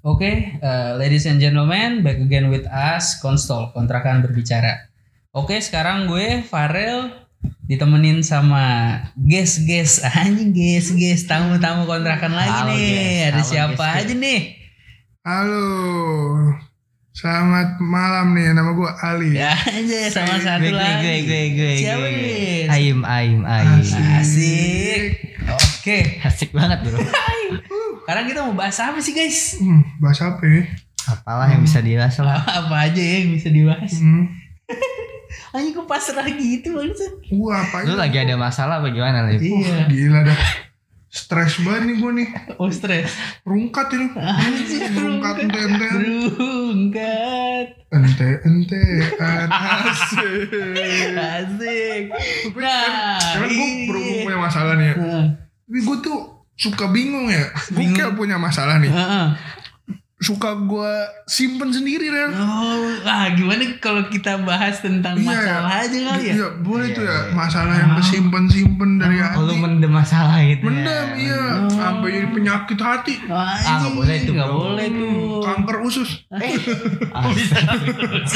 Oke, 0.00 0.56
uh, 0.58 0.96
ladies 0.96 1.28
and 1.28 1.36
gentlemen, 1.36 2.00
back 2.00 2.16
again 2.16 2.48
with 2.48 2.64
us, 2.64 3.20
Konstol, 3.20 3.68
kontrakan 3.76 4.24
berbicara. 4.24 4.88
Oke, 5.30 5.60
sekarang 5.60 6.08
gue 6.08 6.40
Farel 6.40 7.12
ditemenin 7.68 8.24
sama 8.24 8.96
guest 9.14 9.68
guest 9.68 10.00
anjing 10.16 10.56
guest 10.56 10.96
guest 10.96 11.28
tamu-tamu 11.28 11.84
kontrakan 11.84 12.32
lagi 12.32 12.48
Halo, 12.64 12.72
nih. 12.72 12.88
guys. 12.88 13.20
Ada 13.28 13.36
Halo, 13.36 13.50
siapa 13.52 13.84
guest, 13.84 13.98
aja 14.00 14.14
nih? 14.16 14.40
Halo, 15.20 15.66
selamat 17.12 17.68
malam 17.78 18.26
nih. 18.32 18.46
Nama 18.56 18.70
gue 18.72 18.90
Ali. 19.04 19.30
Ya 19.36 19.52
aja 19.52 20.00
sama 20.08 20.40
satu 20.40 20.64
gue, 20.64 20.80
lagi. 20.80 21.04
gue, 21.04 21.16
gue, 21.28 21.44
gue, 21.52 21.72
Siapa 21.76 22.00
gue. 22.00 22.24
nih? 22.24 22.72
Aim, 22.72 22.98
aim, 23.04 23.40
aim. 23.44 23.68
Asik. 24.16 25.36
Oke, 25.44 26.24
Asik 26.24 26.56
banget 26.56 26.88
bro. 26.88 26.96
sekarang 28.10 28.26
kita 28.26 28.42
mau 28.42 28.58
bahas 28.58 28.74
apa 28.82 28.98
sih 28.98 29.14
guys? 29.14 29.62
Hmm, 29.62 29.86
bahasa 30.02 30.34
apa 30.34 30.42
ya? 30.42 30.66
Apalah 31.14 31.46
yang 31.46 31.62
bisa 31.62 31.78
dibahas 31.78 32.18
lah. 32.18 32.42
apa 32.66 32.90
aja 32.90 32.98
ya 32.98 33.22
yang 33.22 33.38
bisa 33.38 33.54
dibahas? 33.54 34.02
Hmm, 34.02 34.26
Anjing 35.54 35.78
gue 35.78 35.86
pasrah 35.86 36.26
gitu 36.26 36.74
banget. 36.74 36.98
gua 37.30 37.62
apa 37.62 37.86
Lu 37.86 37.94
lagi 37.94 38.18
ada 38.18 38.34
masalah 38.34 38.82
bagaimana 38.82 39.30
Lip? 39.30 39.38
Iya. 39.38 39.86
Gila 39.86 40.26
dah. 40.26 40.38
Stres 41.06 41.62
banget 41.62 41.86
nih 41.86 41.96
gue 42.02 42.10
nih. 42.18 42.28
Oh 42.58 42.66
stres. 42.74 43.14
Rungkat 43.46 43.94
ini. 43.94 44.10
Rungkat 44.90 45.34
ente 45.46 45.60
ente. 45.70 45.86
Berungkat. 46.34 47.66
Ente 47.94 48.30
ente. 48.42 48.82
Asik. 49.22 50.50
Asik. 51.14 52.02
Nah, 52.58 53.22
Karena 53.22 53.46
gue 53.46 53.54
iya. 53.54 53.86
berhubung 53.86 54.18
punya 54.26 54.38
masalah 54.42 54.74
nih 54.74 54.86
ya. 54.90 54.94
Tapi 55.70 55.78
gue 55.78 55.96
tuh 56.02 56.39
suka 56.60 56.84
bingung 56.86 57.26
ya. 57.26 57.48
Gue 57.72 57.88
kayak 57.90 58.12
punya 58.12 58.36
masalah 58.36 58.76
nih. 58.76 58.92
Heeh. 58.92 59.26
Suka 60.20 60.52
gue 60.52 60.92
simpen 61.24 61.72
sendiri 61.72 62.12
kan. 62.12 62.30
Oh, 62.36 62.92
ah 63.02 63.32
gimana 63.32 63.64
kalau 63.80 64.04
kita 64.04 64.36
bahas 64.44 64.78
tentang 64.78 65.16
Iya. 65.16 65.24
masalah 65.24 65.72
aja 65.80 65.96
kali 65.96 66.22
ya? 66.22 66.32
Iya, 66.36 66.48
boleh 66.60 66.84
Iya, 66.84 66.92
tuh 66.92 67.02
ya. 67.02 67.08
iya. 67.16 67.32
Masalah 67.32 67.74
yang 67.74 67.92
kesimpan-simpan 67.96 68.90
dari 69.00 69.16
Oh, 69.16 69.24
hati. 69.48 69.56
mendem 69.56 69.88
masalah 69.88 70.36
gitu 70.44 70.60
Mendam, 70.62 71.06
ya. 71.16 71.16
iya. 71.16 71.40
Sampai 71.72 72.08
jadi 72.12 72.28
penyakit 72.28 72.76
hati. 72.76 73.14
Ah, 73.32 73.56
nggak 73.80 73.92
boleh 73.96 74.14
tuh, 74.20 74.32
nggak 74.36 74.52
boleh 74.52 74.86
tuh. 74.92 75.40
Kanker 75.40 75.76
usus. 75.80 76.10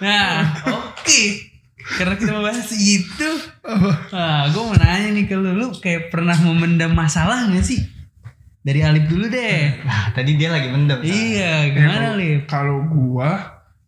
Nah, 0.00 0.44
oke. 0.66 1.22
Karena 1.80 2.14
kita 2.14 2.32
bahas 2.36 2.68
itu, 2.72 3.30
nah, 4.10 4.46
gue 4.46 4.62
mau 4.62 4.74
nanya 4.74 5.10
nih 5.10 5.24
ke 5.24 5.34
lu, 5.34 5.52
lu 5.52 5.66
kayak 5.74 6.08
pernah 6.08 6.36
memendam 6.36 6.92
masalah 6.92 7.46
gak 7.46 7.62
sih? 7.62 7.80
Dari 8.60 8.80
Alip 8.80 9.08
dulu 9.08 9.26
deh. 9.26 9.80
Nah, 9.82 10.12
tadi 10.12 10.36
dia 10.36 10.52
lagi 10.52 10.68
mendem. 10.68 11.00
Iya, 11.00 11.64
Ya, 11.64 11.72
gimana 11.72 12.12
kalau- 12.12 12.18
Lip? 12.20 12.40
Kalau 12.44 12.76
gua 12.84 13.30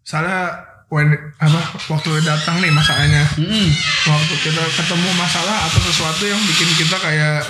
salah 0.01 0.49
when, 0.89 1.09
apa 1.37 1.61
waktu 1.87 2.21
datang 2.21 2.57
nih 2.59 2.69
masalahnya. 2.69 3.21
Mm-mm. 3.37 3.69
Waktu 4.09 4.35
kita 4.41 4.61
ketemu 4.73 5.09
masalah 5.15 5.69
atau 5.69 5.81
sesuatu 5.83 6.25
yang 6.25 6.41
bikin 6.43 6.69
kita 6.75 6.97
kayak 6.97 7.45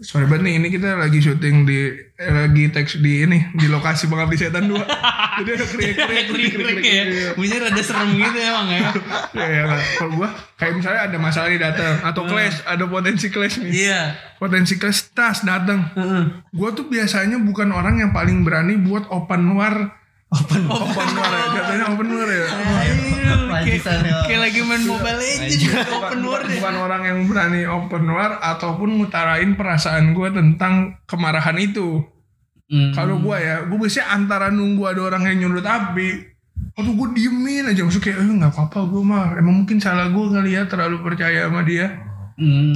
Sorry 0.00 0.24
banget 0.24 0.48
nih, 0.48 0.54
ini 0.56 0.68
kita 0.72 0.96
lagi 0.96 1.20
syuting 1.20 1.68
di 1.68 1.92
eh, 2.16 2.32
lagi 2.32 2.72
teks 2.72 3.04
di 3.04 3.20
ini 3.20 3.52
di 3.52 3.68
lokasi 3.68 4.08
Pengabdi 4.08 4.40
Setan 4.40 4.64
2. 4.64 4.72
Jadi 5.44 5.50
ada 5.60 5.66
kriek-kriek 5.68 6.26
Krik-krik 6.32 6.80
ya. 6.80 7.04
Bunyinya 7.36 7.68
rada 7.68 7.82
serem 7.84 8.16
gitu 8.16 8.38
emang 8.40 8.68
ya. 8.72 8.80
Ya, 9.36 9.46
ya, 9.60 9.62
kalau 10.00 10.24
gua 10.24 10.28
kayak 10.56 10.80
misalnya 10.80 11.00
ada 11.04 11.18
masalah 11.20 11.48
nih 11.52 11.60
datang 11.60 11.94
atau 12.00 12.22
clash, 12.24 12.64
ada 12.64 12.84
potensi 12.88 13.28
clash 13.28 13.60
nih. 13.60 13.72
Iya. 13.76 14.02
Potensi 14.40 14.80
clash 14.80 15.12
tas 15.12 15.44
datang. 15.44 15.92
Heeh. 15.92 16.24
Gua 16.48 16.72
tuh 16.72 16.88
biasanya 16.88 17.36
bukan 17.36 17.68
orang 17.68 18.00
yang 18.00 18.16
paling 18.16 18.40
berani 18.40 18.80
buat 18.80 19.04
open 19.12 19.52
war. 19.52 19.99
Open 20.30 20.62
Open 20.70 21.08
war 21.18 21.32
ya, 21.34 21.46
katanya 21.58 21.84
open 21.90 22.08
war 22.14 22.30
ya. 22.30 22.46
Aduh, 22.46 22.62
kayak, 22.78 23.82
Pantesan 23.82 23.98
ya. 24.06 24.14
kayak 24.30 24.40
lagi 24.46 24.58
main 24.62 24.82
Mobile 24.86 25.18
Legends 25.18 25.90
open 25.90 26.18
bukan, 26.22 26.40
ya. 26.46 26.54
bukan 26.62 26.74
orang 26.78 27.02
yang 27.02 27.18
berani 27.26 27.62
open 27.66 28.04
war 28.14 28.38
ataupun 28.38 28.88
ngutarain 29.02 29.50
perasaan 29.58 30.14
gue 30.14 30.28
tentang 30.30 31.02
kemarahan 31.10 31.58
itu. 31.58 32.06
Hmm. 32.70 32.94
Kalau 32.94 33.18
gue 33.18 33.36
ya, 33.42 33.66
gue 33.66 33.74
biasanya 33.74 34.06
antara 34.14 34.46
nunggu 34.54 34.82
ada 34.86 35.02
orang 35.02 35.26
yang 35.34 35.50
nyulut 35.50 35.66
api, 35.66 36.08
aduh 36.78 36.94
gue 36.94 37.08
diemin 37.18 37.66
aja 37.66 37.82
maksudnya 37.82 38.14
kayak, 38.14 38.18
eh 38.22 38.30
nggak 38.38 38.52
apa-apa 38.54 38.78
gue 38.86 39.02
mah, 39.02 39.34
emang 39.34 39.66
mungkin 39.66 39.82
salah 39.82 40.06
gue 40.14 40.24
kali 40.30 40.54
ya 40.54 40.70
terlalu 40.70 41.02
percaya 41.02 41.50
sama 41.50 41.66
dia. 41.66 42.09
Hmm, 42.40 42.72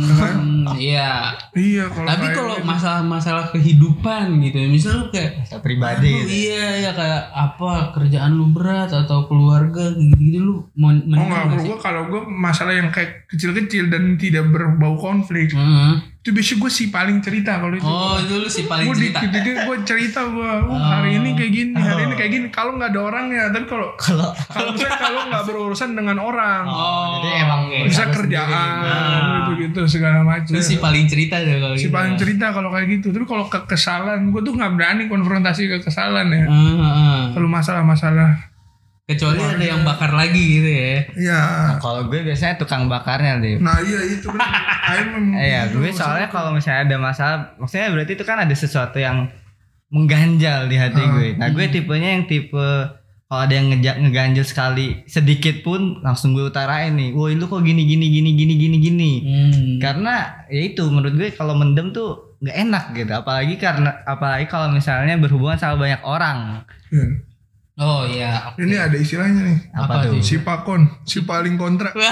iya. 0.76 1.32
Iya 1.50 1.88
kalau 1.88 2.04
Tapi 2.04 2.26
kalau 2.30 2.54
gitu. 2.54 2.68
masalah-masalah 2.68 3.48
kehidupan 3.48 4.24
gitu, 4.42 4.58
misal 4.68 4.92
lu 4.94 5.04
kayak 5.08 5.40
Masalah 5.40 5.62
pribadi. 5.62 6.04
Aduh, 6.06 6.20
gitu. 6.20 6.28
iya 6.30 6.66
ya 6.78 6.90
kayak 6.92 7.22
apa 7.30 7.70
kerjaan 7.90 8.32
lu 8.32 8.46
berat 8.48 8.92
atau 8.92 9.24
keluarga 9.24 9.88
gitu-gitu 9.90 10.38
lu 10.38 10.54
mau 10.74 10.88
Oh 10.88 11.00
mending 11.00 11.16
nggak, 11.16 11.32
nggak 11.32 11.48
kalau 11.48 11.58
sih? 11.58 11.66
gue 11.66 11.78
kalau 11.80 12.02
gue 12.06 12.20
masalah 12.28 12.72
yang 12.72 12.88
kayak 12.88 13.24
kecil-kecil 13.26 13.88
dan 13.88 14.14
tidak 14.14 14.44
berbau 14.46 14.94
konflik, 14.94 15.48
Heeh. 15.50 16.12
Itu 16.24 16.32
biasanya 16.32 16.56
gue 16.58 16.72
sih 16.72 16.88
paling 16.88 17.20
cerita 17.20 17.60
kalau 17.60 17.76
itu. 17.76 17.84
Oh, 17.84 18.16
itu 18.16 18.32
lu 18.34 18.48
sih 18.48 18.64
paling 18.64 18.88
gue 18.88 18.96
cerita. 18.96 19.20
gue 19.60 19.76
cerita 19.84 20.20
gue 20.24 20.52
oh, 20.64 20.80
hari 20.80 21.20
ini 21.20 21.36
kayak 21.36 21.52
gini 21.52 21.76
hari 21.76 22.02
ini 22.02 22.14
kayak 22.14 22.32
gini 22.32 22.46
kalau 22.48 22.72
nggak 22.74 22.90
ada 22.90 23.00
orangnya 23.04 23.52
tapi 23.52 23.68
kalau 23.68 23.92
Kalau 23.94 24.32
kalau 24.48 24.72
kalau 24.72 25.20
nggak 25.28 25.44
berurusan 25.44 25.92
dengan 25.92 26.16
orang 26.16 26.64
Oh, 26.64 27.20
jadi 27.20 27.44
emang 27.44 27.60
kayak 27.68 27.84
bisa 27.86 28.04
kerjaan 28.08 28.72
Nah. 28.80 29.20
gitu 29.36 29.52
gitu 29.60 29.80
segala 29.86 30.24
macam 30.24 30.48
Lu 30.48 30.64
sih 30.64 30.80
paling 30.80 31.04
cerita 31.04 31.36
deh 31.38 31.60
kalau 31.60 31.76
si 31.76 31.82
gitu. 31.82 31.92
paling 31.92 32.16
cerita 32.16 32.46
kalau 32.50 32.72
kayak 32.72 32.88
gitu 32.90 33.06
tapi 33.10 33.24
kalau 33.24 33.44
kekesalan 33.44 34.32
gue 34.32 34.40
tuh 34.40 34.52
nggak 34.54 34.72
berani 34.72 35.04
konfrontasi 35.06 35.68
kekesalan 35.70 36.26
ya 36.26 36.46
Heeh, 36.46 36.74
heeh. 36.80 37.20
kalau 37.36 37.48
masalah-masalah 37.48 38.53
Kecuali 39.04 39.36
ada 39.36 39.60
yang 39.60 39.84
bakar 39.84 40.10
lagi 40.10 40.40
gitu 40.40 40.64
ya. 40.64 41.04
ya 41.14 41.40
kalau 41.76 42.08
gue 42.08 42.24
biasanya 42.24 42.56
tukang 42.56 42.88
bakarnya 42.88 43.36
Lip. 43.36 43.60
nah 43.60 43.76
iya 43.76 44.00
itu 44.00 44.32
memang 44.32 45.36
Iya, 45.36 45.60
gue 45.68 45.92
soalnya 45.92 46.28
kalau 46.28 46.56
misalnya 46.56 46.88
ada 46.88 46.96
masalah, 46.98 47.38
maksudnya 47.54 47.92
berarti 47.92 48.12
itu 48.12 48.24
kan 48.24 48.40
ada 48.40 48.54
sesuatu 48.54 48.96
yang 48.96 49.28
mengganjal 49.88 50.66
di 50.66 50.76
hati 50.76 51.02
gue. 51.02 51.28
Nah, 51.36 51.48
gue 51.50 51.64
tipenya 51.68 52.16
yang 52.16 52.24
tipe 52.24 52.66
kalau 53.24 53.40
ada 53.40 53.52
yang 53.52 53.68
ngeja- 53.68 53.98
ngeganjel 53.98 54.42
sekali 54.42 55.04
sedikit 55.04 55.60
pun 55.60 56.00
langsung 56.00 56.32
gue 56.32 56.44
utarain 56.44 56.92
nih. 56.92 57.12
Woi, 57.12 57.34
lu 57.34 57.44
kok 57.44 57.60
gini 57.60 57.84
gini 57.84 58.08
gini 58.08 58.32
gini 58.32 58.54
gini 58.54 58.76
gini. 58.78 59.12
Hmm. 59.20 59.72
Karena 59.78 60.14
ya 60.46 60.60
itu 60.64 60.80
menurut 60.86 61.12
gue 61.12 61.28
kalau 61.30 61.52
mendem 61.52 61.90
tuh 61.90 62.36
nggak 62.40 62.56
enak 62.58 62.84
gitu. 62.94 63.12
Apalagi 63.12 63.54
karena 63.56 64.00
apalagi 64.02 64.46
kalau 64.46 64.68
misalnya 64.68 65.16
berhubungan 65.16 65.56
sama 65.56 65.76
banyak 65.78 66.00
orang. 66.00 66.64
Iya. 66.88 67.06
Oh 67.76 68.06
iya. 68.06 68.54
ini 68.54 68.70
ada 68.72 68.94
istilahnya 68.94 69.42
nih 69.42 69.58
Apa 69.72 69.98
Apa, 69.98 70.06
tuh? 70.06 70.22
si 70.22 70.38
pakon 70.38 70.86
si 71.02 71.22
paling 71.22 71.54
kontra 71.54 71.90
Eh, 71.90 72.06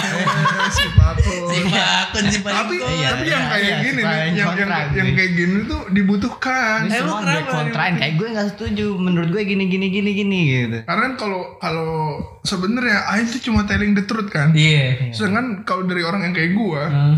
si 0.68 0.86
pakon 0.90 1.38
Si 1.48 1.60
Pakun 1.64 2.24
si 2.26 2.38
tapi 2.40 2.50
Pakun. 2.74 2.90
Iya, 2.92 3.08
tapi 3.08 3.24
yang 3.24 3.38
iya, 3.38 3.38
kayak 3.48 3.62
iya, 3.62 3.76
gini 3.78 3.88
si 3.88 3.94
nih 3.94 4.02
paling 4.02 4.18
yang 4.18 4.34
yang, 4.34 4.48
kontra 4.50 4.78
yang 4.90 5.06
gue. 5.06 5.14
kayak 5.14 5.32
gini 5.32 5.56
tuh 5.64 5.80
dibutuhkan 5.88 6.78
Ini 6.80 6.90
Emang 6.92 6.98
semua 6.98 7.18
gue 7.20 7.30
kenapa? 7.38 7.52
kontrain 7.54 7.94
kayak 7.96 8.14
gue 8.16 8.28
nggak 8.28 8.48
setuju. 8.50 8.86
Menurut 8.96 9.28
gue 9.30 9.42
gini 9.44 9.64
gini 9.68 9.86
gini 9.88 10.10
gini 10.12 10.40
gitu. 10.50 10.78
karena 10.82 11.02
kan 11.04 11.14
kalau 11.16 11.40
kalau 11.56 11.92
sebenarnya 12.42 12.98
Ain 13.08 13.26
tuh 13.26 13.38
cuma 13.40 13.62
telling 13.62 13.92
the 13.92 14.02
truth 14.02 14.28
kan 14.28 14.50
Iya. 14.52 15.10
sedangkan 15.10 15.46
kalau 15.62 15.84
dari 15.84 16.02
orang 16.02 16.24
yang 16.24 16.34
kayak 16.34 16.52
gua 16.52 16.82
Heeh. 16.84 17.16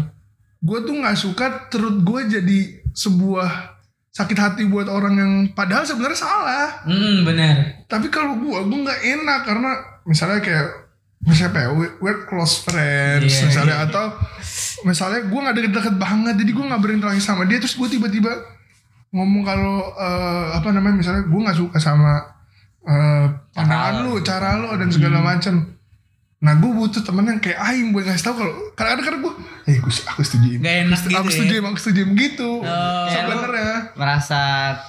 gua 0.61 0.79
tuh 0.81 0.95
nggak 0.95 1.17
suka 1.17 1.47
truth 1.67 1.97
gua 2.03 2.21
jadi 2.23 2.61
sebuah 2.91 3.74
sakit 4.15 4.39
hati 4.39 4.63
buat 4.65 4.87
orang 4.87 5.15
yang 5.15 5.33
padahal 5.51 5.83
sebenarnya 5.83 6.15
salah 6.17 6.71
Hmm, 6.87 7.27
benar. 7.27 7.83
tapi 7.85 8.07
kalau 8.09 8.39
gua 8.39 8.63
gua 8.63 8.79
nggak 8.81 9.01
enak 9.03 9.41
karena 9.43 9.71
misalnya 10.05 10.39
kayak 10.39 10.71
misalnya 11.21 11.57
ya 11.59 11.71
we- 11.73 11.95
we're 11.99 12.23
close 12.25 12.63
friends 12.63 13.27
Iya, 13.27 13.51
misalnya 13.51 13.77
atau 13.83 14.15
misalnya 14.83 15.27
gua 15.27 15.41
nggak 15.43 15.57
deket-deket 15.59 15.95
banget 15.97 16.35
jadi 16.37 16.51
gua 16.53 16.65
nggak 16.71 16.83
berinteraksi 16.83 17.19
sama 17.21 17.43
dia 17.45 17.59
terus 17.59 17.75
gua 17.75 17.89
tiba-tiba 17.89 18.31
ngomong 19.11 19.43
kalau 19.43 19.77
eh, 19.93 20.47
apa 20.53 20.69
namanya 20.71 20.95
misalnya 20.95 21.23
gua 21.25 21.41
nggak 21.45 21.59
suka 21.59 21.79
sama 21.79 22.15
eh, 22.83 23.27
pandangan 23.51 24.05
lu 24.05 24.21
cara 24.21 24.55
lu 24.57 24.71
dan 24.77 24.89
segala 24.89 25.19
Hmm. 25.19 25.27
macam 25.27 25.55
nah 26.45 26.53
gue 26.55 26.69
butuh 26.69 27.01
temen 27.01 27.25
yang 27.25 27.41
kayak 27.41 27.57
Aing 27.57 27.89
buat 27.89 28.05
ngasih 28.05 28.21
tahu 28.23 28.35
kalau 28.37 28.53
kadang-kadang 28.77 29.17
gue 29.19 29.33
eh 29.65 29.81
gue 29.81 29.89
aku 30.05 30.21
setuju 30.21 30.61
Gak 30.61 30.77
enak 30.85 30.99
gitu 31.01 31.17
aku 31.17 31.25
ya. 31.25 31.35
setuju 31.35 31.55
aku 31.65 31.79
setuju 31.81 32.03
gitu 32.13 32.51
Oh. 32.61 33.07
sebenarnya 33.09 33.75
Merasa 33.95 34.41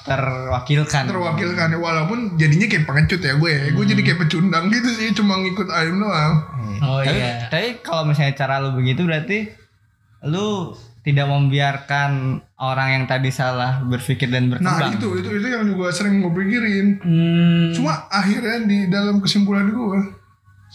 terwakilkan. 0.03 1.03
terwakilkan 1.05 1.67
ya 1.69 1.79
walaupun 1.79 2.19
jadinya 2.35 2.67
kayak 2.67 2.83
pengecut 2.83 3.21
ya 3.21 3.33
gue 3.33 3.49
ya 3.49 3.65
gue 3.71 3.85
jadi 3.87 4.01
kayak 4.03 4.19
pecundang 4.21 4.67
gitu 4.67 4.89
sih 4.91 5.09
cuma 5.13 5.37
ngikut 5.37 5.67
Aing 5.69 5.95
doang 5.95 6.33
Oh 6.77 6.99
tapi, 6.99 7.15
iya. 7.15 7.47
tapi 7.47 7.79
kalau 7.79 8.03
misalnya 8.03 8.35
cara 8.35 8.59
lu 8.59 8.75
begitu 8.75 9.01
berarti 9.01 9.47
lu 10.25 10.75
tidak 11.01 11.23
membiarkan 11.25 12.11
orang 12.57 12.89
yang 12.91 13.05
tadi 13.05 13.29
salah 13.29 13.79
berpikir 13.79 14.27
dan 14.27 14.49
nah 14.49 14.57
berkembang. 14.75 14.91
itu 14.91 15.07
itu 15.15 15.29
itu 15.35 15.47
yang 15.47 15.63
juga 15.63 15.87
sering 15.89 16.19
gue 16.19 16.33
pikirin 16.33 16.87
Hmm. 16.99 17.71
cuma 17.71 18.09
akhirnya 18.09 18.59
di 18.61 18.77
dalam 18.87 19.17
kesimpulan 19.17 19.69
gue 19.69 19.99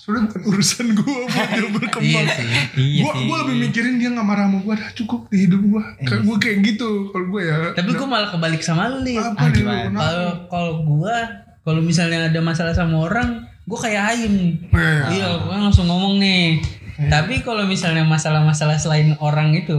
sebenarnya 0.00 0.24
bukan 0.32 0.42
urusan 0.48 0.86
gue 0.96 1.04
buat 1.28 1.48
dia 1.52 1.60
Iya 1.60 1.68
berkembang 1.76 2.26
sih. 2.32 2.46
Iya 2.80 3.02
gue 3.04 3.12
gue 3.28 3.36
lebih 3.44 3.56
mikirin 3.68 3.94
dia 4.00 4.08
nggak 4.08 4.24
marah 4.24 4.48
sama 4.48 4.58
gue 4.64 4.74
dah 4.80 4.90
cukup 4.96 5.20
di 5.28 5.36
hidup 5.44 5.60
gue 5.60 5.82
kayak 6.08 6.22
gue 6.24 6.36
kayak 6.40 6.58
gitu 6.64 6.88
kalau 7.12 7.26
gue 7.28 7.42
ya 7.44 7.56
Tapi 7.76 7.90
gue 7.92 8.08
malah 8.08 8.28
kebalik 8.32 8.62
sama 8.64 8.88
lu 8.88 9.04
nih. 9.04 9.20
Kalau 9.20 10.30
kalau 10.48 10.72
gua 10.88 11.16
kalau 11.60 11.84
misalnya 11.84 12.32
ada 12.32 12.40
masalah 12.40 12.72
sama 12.72 13.04
orang, 13.04 13.44
gua 13.68 13.78
kayak 13.84 14.16
ayem. 14.16 14.56
Iya, 14.72 14.80
iya. 14.80 15.04
Iya, 15.12 15.28
gua 15.44 15.56
langsung 15.68 15.86
ngomong 15.86 16.16
nih. 16.16 16.56
Tapi 17.00 17.44
kalau 17.44 17.64
misalnya 17.64 18.04
masalah-masalah 18.04 18.76
selain 18.76 19.16
orang 19.20 19.52
itu 19.56 19.76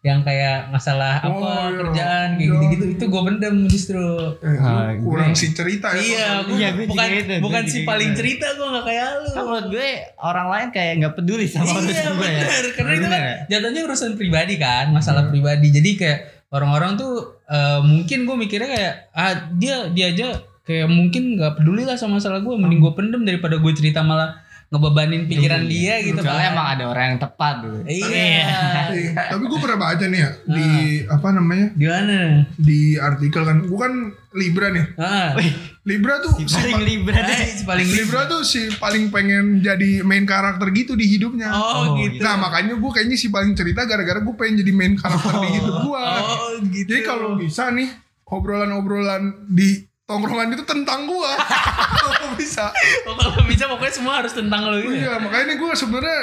yang 0.00 0.20
kayak 0.20 0.68
masalah 0.68 1.20
apa 1.20 1.28
Oh, 1.28 1.44
iya. 1.44 1.76
kerjaan 1.76 2.28
kayak 2.32 2.40
Iya. 2.42 2.56
gitu-gitu 2.58 2.84
itu 2.90 3.04
gua 3.06 3.22
pendem 3.22 3.56
justru. 3.64 4.00
Eh, 4.40 4.56
Ah, 4.56 4.90
gue- 4.90 5.04
kurang 5.04 5.32
si 5.32 5.52
cerita 5.52 5.92
ya 5.92 6.00
Iya, 6.00 6.28
gua 6.40 6.56
Iya, 6.56 6.68
gua 6.72 6.84
bukan 6.88 7.08
gitu, 7.10 7.32
bukan 7.38 7.62
si 7.64 7.76
gitu. 7.76 7.86
paling 7.86 8.10
cerita 8.14 8.46
gua 8.54 8.66
nggak 8.70 8.84
kayak 8.86 9.06
lu. 9.14 9.28
Kan 9.30 9.44
menurut 9.44 9.66
gue 9.68 9.88
orang 10.18 10.48
lain 10.48 10.68
kayak 10.70 10.92
nggak 10.98 11.14
peduli 11.14 11.44
sama 11.46 11.64
iya 11.66 11.76
urusan 11.76 12.12
gue 12.16 12.26
ya. 12.26 12.40
bener 12.40 12.64
karena 12.72 12.92
itu 12.94 13.06
kan 13.06 13.20
ya? 13.20 13.34
jatuhnya 13.50 13.80
urusan 13.84 14.10
pribadi 14.14 14.54
kan 14.56 14.84
masalah 14.90 15.22
pribadi 15.26 15.68
jadi 15.70 15.90
kayak 15.94 16.18
orang-orang 16.48 16.96
tuh 16.96 17.12
eh, 17.46 17.80
mungkin 17.82 18.18
gue 18.24 18.36
mikirnya 18.38 18.68
kayak 18.68 18.92
ah 19.12 19.32
dia 19.52 19.76
dia 19.90 20.06
aja 20.08 20.28
kayak 20.62 20.88
mungkin 20.88 21.34
nggak 21.34 21.56
peduli 21.56 21.82
lah 21.82 21.94
sama 21.94 22.16
masalah 22.16 22.38
gue 22.38 22.54
mending 22.54 22.78
gue 22.78 22.92
pendem 22.94 23.20
daripada 23.20 23.54
gue 23.54 23.72
cerita 23.72 24.00
malah 24.00 24.38
ngebebanin 24.70 25.26
pikiran 25.26 25.66
dia 25.66 25.98
gitu 25.98 26.22
Soalnya 26.22 26.46
kan 26.46 26.54
emang 26.54 26.66
ada 26.70 26.84
orang 26.86 27.04
yang 27.04 27.18
tepat 27.18 27.54
dulu. 27.58 27.78
iya. 27.84 28.86
Iya, 28.86 29.12
tapi 29.26 29.44
gue 29.44 29.58
pernah 29.58 29.78
baca 29.80 30.04
nih 30.04 30.20
ya 30.20 30.30
di 30.44 30.66
apa 31.06 31.28
namanya? 31.30 31.66
Gimana 31.74 32.18
di 32.54 32.80
artikel 32.94 33.42
kan 33.42 33.58
gue 33.66 33.74
kan 33.76 33.94
Libra 34.30 34.70
nih. 34.70 34.86
Ah. 34.94 35.34
Libra 35.82 36.22
tuh 36.22 36.38
si, 36.38 36.46
Paling 36.46 36.86
libra. 36.86 37.18
Deh. 37.18 37.34
eh, 37.34 37.50
si 37.50 37.66
paling 37.66 37.88
Libra. 37.88 38.30
Tuh 38.30 38.46
si 38.46 38.70
paling 38.72 39.10
pengen 39.10 39.58
jadi 39.58 40.06
main 40.06 40.22
karakter 40.22 40.70
gitu 40.70 40.94
di 40.94 41.02
hidupnya. 41.08 41.50
Oh, 41.50 41.58
Oh, 41.58 41.84
gitu. 41.98 42.22
Nah 42.22 42.38
makanya 42.38 42.78
gue 42.78 42.90
kayaknya 42.90 43.18
si 43.18 43.26
paling 43.26 43.58
cerita 43.58 43.82
gara-gara 43.84 44.22
gue 44.22 44.34
pengen 44.34 44.62
jadi 44.62 44.70
main 44.70 44.94
karakter 44.94 45.34
di 45.40 45.50
hidup 45.50 45.76
gue. 45.82 45.98
oh 45.98 46.50
gitu. 46.62 46.88
Jadi 46.88 47.02
kalau 47.02 47.34
bisa 47.34 47.74
nih 47.74 47.90
obrolan-obrolan 48.24 49.46
di 49.46 49.89
tongkrongan 50.10 50.50
itu 50.50 50.64
tentang 50.66 51.06
gue. 51.06 51.32
kalau 52.02 52.34
bisa. 52.40 52.66
Oh, 53.06 53.14
kalau 53.14 53.46
bisa 53.46 53.64
pokoknya 53.64 53.94
semua 53.94 54.14
harus 54.18 54.34
tentang 54.34 54.66
lo 54.66 54.74
gitu 54.76 54.90
ya? 54.90 55.06
Iya 55.06 55.12
makanya 55.22 55.44
nih 55.46 55.56
gue 55.56 55.70
sebenarnya 55.72 56.20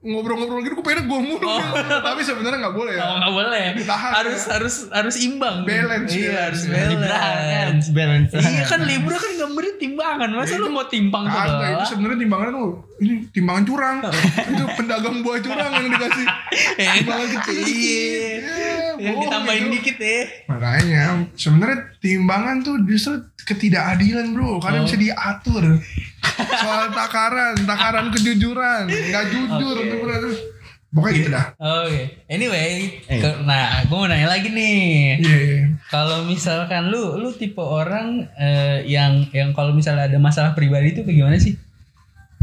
ngobrol-ngobrol 0.00 0.60
gitu 0.60 0.76
gue 0.76 0.84
pengen 0.84 1.08
gue 1.08 1.20
mulu. 1.22 1.44
Tapi 2.08 2.20
sebenarnya 2.20 2.58
nggak 2.58 2.72
boleh 2.74 2.92
ya. 2.94 3.02
Oh 3.02 3.16
nggak 3.16 3.32
boleh. 3.34 3.64
Ditahan, 3.74 4.10
harus 4.14 4.40
harus 4.46 4.74
harus 4.88 5.16
imbang. 5.18 5.64
Balance, 5.64 6.08
Iya 6.10 6.28
balance, 6.30 6.40
harus 6.40 6.60
ya. 6.62 6.72
Kan 6.76 7.00
balance. 7.00 7.86
balance. 7.92 8.30
Iya 8.34 8.64
kan 8.64 8.80
Libra 8.82 9.16
kan 9.16 9.32
gambarnya 9.36 9.74
timbangan. 9.76 10.28
Masa 10.30 10.56
lu 10.56 10.68
mau 10.68 10.84
timbang 10.84 11.24
Kagak 11.24 11.40
itu 11.40 11.52
segala? 11.54 11.84
sebenarnya 11.84 12.18
timbangannya 12.18 12.52
tuh 12.54 12.70
ini 12.98 13.12
timbangan 13.28 13.64
curang. 13.64 13.96
itu 14.52 14.64
pedagang 14.76 15.16
buah 15.20 15.38
curang 15.38 15.70
yang 15.74 15.88
dikasih 15.90 16.26
timbangan 16.76 17.28
kecil. 17.34 17.56
Iya. 17.56 18.36
Yang 19.00 19.14
bohong 19.16 19.24
ditambahin 19.26 19.62
itu. 19.62 19.72
dikit 19.76 19.96
ya. 19.98 20.20
Makanya 20.46 21.04
sebenarnya 21.32 21.78
timbangan 21.98 22.56
tuh 22.60 22.76
justru 22.84 23.12
ketidakadilan 23.42 24.30
bro, 24.30 24.58
karena 24.58 24.82
bisa 24.82 24.96
diatur. 24.96 25.78
Soal 26.56 26.90
takaran, 26.90 27.54
takaran 27.62 28.06
kejujuran, 28.10 28.86
nggak 28.86 29.24
jujur 29.28 29.76
tuh 29.78 29.98
bro. 29.98 30.16
Pokoknya 30.90 31.14
gitu 31.14 31.30
dah. 31.30 31.46
Oke. 31.56 32.02
Anyway, 32.26 32.98
Eh. 33.06 33.18
ke- 33.18 33.40
nah 33.44 33.78
gue 33.80 33.94
mau 33.94 34.04
nanya 34.04 34.26
lagi 34.26 34.50
nih. 34.50 34.82
Iya. 35.16 35.38
iya. 35.38 35.60
Kalau 35.86 36.26
misalkan 36.26 36.90
lu 36.90 37.14
lu 37.16 37.30
tipe 37.30 37.58
orang 37.58 38.26
eh, 38.34 38.82
yang 38.84 39.22
yang 39.30 39.50
kalau 39.50 39.70
misalnya 39.70 40.10
ada 40.10 40.18
masalah 40.18 40.50
pribadi 40.50 40.90
itu 40.90 41.06
kayak 41.06 41.14
gimana 41.16 41.38
sih? 41.38 41.54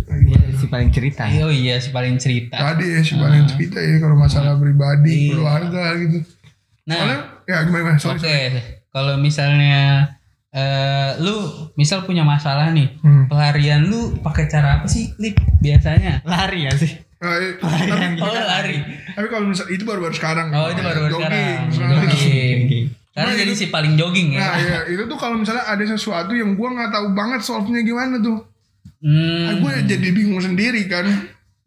Iya, 0.08 0.40
si 0.56 0.66
paling 0.66 0.90
cerita. 0.90 1.28
Oh 1.38 1.52
iya 1.52 1.76
si 1.78 1.92
paling 1.92 2.16
cerita. 2.16 2.56
Tadi 2.56 2.88
ya 2.88 3.04
si 3.04 3.20
paling 3.20 3.44
cerita 3.46 3.78
ya 3.78 4.00
kalau 4.00 4.16
masalah 4.16 4.56
pribadi, 4.56 5.28
Iya. 5.28 5.32
keluarga 5.36 5.84
gitu. 6.00 6.18
Soalnya 6.88 7.18
Nah, 7.20 7.44
ya 7.44 7.58
gimana? 7.68 8.00
Sorry, 8.00 8.16
oke. 8.16 8.24
sorry. 8.24 8.64
Kalau 8.88 9.20
misalnya 9.20 10.08
eh 10.50 11.12
lu 11.20 11.36
misal 11.74 12.02
punya 12.02 12.24
masalah 12.24 12.72
nih, 12.72 12.88
Hmm. 13.00 13.28
pelarian 13.28 13.84
lu 13.84 14.16
pakai 14.18 14.48
cara 14.48 14.80
apa 14.80 14.88
sih, 14.88 15.12
Lip? 15.18 15.36
Biasanya? 15.60 16.24
Lari 16.24 16.66
ya 16.66 16.74
sih. 16.74 16.92
Eh, 17.18 17.58
Yang 17.90 18.22
Oh, 18.22 18.30
lari. 18.30 18.78
tapi 19.12 19.28
kalau 19.28 19.50
misal 19.50 19.66
itu 19.68 19.82
baru-baru 19.82 20.14
sekarang. 20.14 20.54
Oh, 20.54 20.70
itu 20.70 20.80
baru 20.80 21.10
Jogging, 21.10 21.74
sekarang. 21.74 22.06
Jogging. 22.06 22.86
Karena 23.10 23.34
jadi 23.34 23.52
si 23.52 23.66
paling 23.68 23.98
jogging 23.98 24.38
ya. 24.38 24.46
Nah 24.46 24.58
ya 24.62 24.80
itu 24.88 25.02
tuh 25.04 25.18
kalau 25.18 25.36
misalnya 25.36 25.66
ada 25.66 25.82
sesuatu 25.82 26.32
yang 26.32 26.54
gua 26.54 26.70
nggak 26.70 26.94
tahu 26.94 27.08
banget 27.12 27.42
solve-nya 27.42 27.82
gimana 27.82 28.22
tuh. 28.22 28.46
Hmm. 28.98 29.58
gue 29.58 29.74
jadi 29.86 30.10
bingung 30.10 30.38
sendiri 30.38 30.86
kan. 30.86 31.06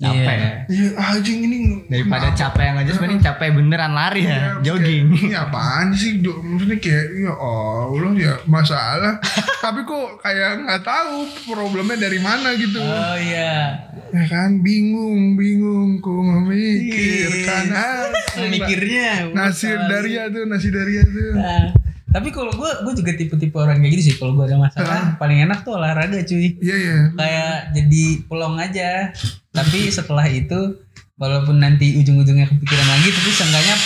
Capek 0.00 0.16
Iya. 0.16 0.32
ya. 0.32 0.50
Iya 0.66 0.88
anjing 0.96 1.38
ini 1.44 1.56
Daripada 1.84 2.32
capek 2.32 2.64
yang 2.64 2.76
aja 2.78 2.90
sebenarnya 2.90 3.20
capek 3.22 3.48
beneran 3.52 3.92
lari 3.92 4.22
ya, 4.22 4.32
Iya, 4.32 4.50
jogging. 4.64 5.04
kayak, 5.12 5.22
Ini 5.22 5.36
apaan 5.36 5.86
sih? 5.92 6.10
Maksudnya 6.18 6.78
kayak 6.78 7.06
ya 7.20 7.32
Allah 7.34 8.12
ya 8.16 8.34
masalah. 8.44 9.20
Tapi 9.60 9.80
kok 9.82 10.08
kayak 10.18 10.64
nggak 10.64 10.80
tahu 10.80 11.14
problemnya 11.46 12.00
dari 12.00 12.16
mana 12.16 12.48
gitu. 12.54 12.80
Oh 12.80 13.14
iya. 13.14 13.76
Ya 14.08 14.24
kan 14.26 14.58
bingung, 14.58 15.36
bingung 15.36 16.00
ku 16.00 16.16
memikirkan 16.16 17.68
hasil. 17.68 18.48
Mikirnya. 18.48 19.28
Nasir 19.30 19.76
Daria 19.84 20.26
tuh, 20.26 20.48
Nasir 20.48 20.72
Daria 20.72 21.04
tuh. 21.04 21.30
Nah, 21.36 21.76
tapi 22.10 22.28
kalau 22.34 22.50
gue 22.50 22.70
gue 22.86 22.92
juga 22.98 23.12
tipe-tipe 23.14 23.54
orang 23.54 23.78
kayak 23.78 23.92
gitu 23.94 24.02
sih. 24.10 24.14
Kalau 24.18 24.34
gue 24.34 24.44
ada 24.50 24.58
masalah, 24.58 25.14
paling 25.16 25.46
enak 25.46 25.62
tuh 25.62 25.78
olahraga 25.78 26.18
cuy. 26.26 26.58
Iya 26.58 26.76
iya. 26.76 26.96
Kayak 27.14 27.54
jadi 27.78 28.02
pulang 28.26 28.58
aja. 28.58 29.14
Tapi 29.50 29.90
setelah 29.90 30.26
itu, 30.30 30.78
walaupun 31.18 31.58
nanti 31.58 31.98
ujung-ujungnya 31.98 32.50
kepikiran 32.50 32.86
lagi, 32.86 33.08
tapi 33.10 33.30
seenggaknya 33.30 33.76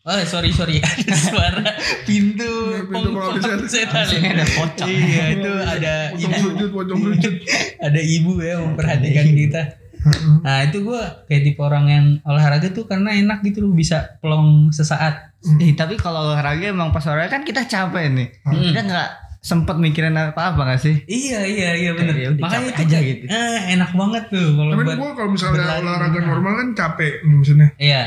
Oh 0.00 0.16
sorry 0.24 0.48
sorry 0.48 0.80
ada 0.88 1.12
suara 1.12 1.76
pintu 2.08 2.48
Iya, 2.72 2.88
pintu 2.88 3.12
pengkolan 3.12 3.36
pengkolan 3.36 3.68
setan. 3.68 4.08
Sini 4.08 4.32
ada 4.32 4.46
pocong. 4.48 4.88
Iya 4.88 5.24
itu 5.36 5.52
ada 5.60 5.92
ibu 6.16 6.48
ada 7.84 8.00
ibu 8.00 8.32
ya 8.40 8.64
memperhatikan 8.64 9.26
kita. 9.28 9.62
Nah 10.40 10.62
itu 10.62 10.82
gue 10.82 11.00
kayak 11.24 11.42
tipe 11.42 11.60
orang 11.60 11.84
yang 11.86 12.04
olahraga 12.22 12.68
tuh 12.68 12.84
karena 12.84 13.12
enak 13.12 13.40
gitu 13.42 13.62
loh 13.62 13.72
bisa 13.72 14.16
plong 14.18 14.70
sesaat. 14.70 15.32
Eh, 15.56 15.72
tapi 15.72 15.94
kalau 15.94 16.26
olahraga 16.26 16.66
emang 16.66 16.90
pas 16.90 17.04
olahraga 17.04 17.30
kan 17.30 17.42
kita 17.42 17.64
capek 17.64 18.08
nih. 18.08 18.28
Kita 18.42 18.80
nggak 18.82 19.08
sempet 19.40 19.72
mikirin 19.74 20.12
apa-apa 20.12 20.68
gak 20.68 20.80
sih? 20.80 21.00
Iya 21.02 21.40
iya 21.42 21.70
iya 21.74 21.90
bener. 21.92 22.12
Ya 22.12 22.28
Makanya 22.30 22.70
itu 22.70 22.82
aja 22.82 22.92
kayak, 22.94 23.04
gitu. 23.08 23.24
eh, 23.26 23.60
enak 23.72 23.90
banget 23.90 24.24
tuh 24.28 24.48
kalau 24.52 24.70
Tapi 24.70 24.84
gue 24.90 25.10
kalau 25.14 25.30
misalnya 25.30 25.54
berlari. 25.56 25.80
olahraga 25.82 26.20
normal 26.20 26.52
kan 26.54 26.68
capek 26.74 27.12
nih 27.22 27.34
maksudnya. 27.34 27.68
Iya. 27.76 28.02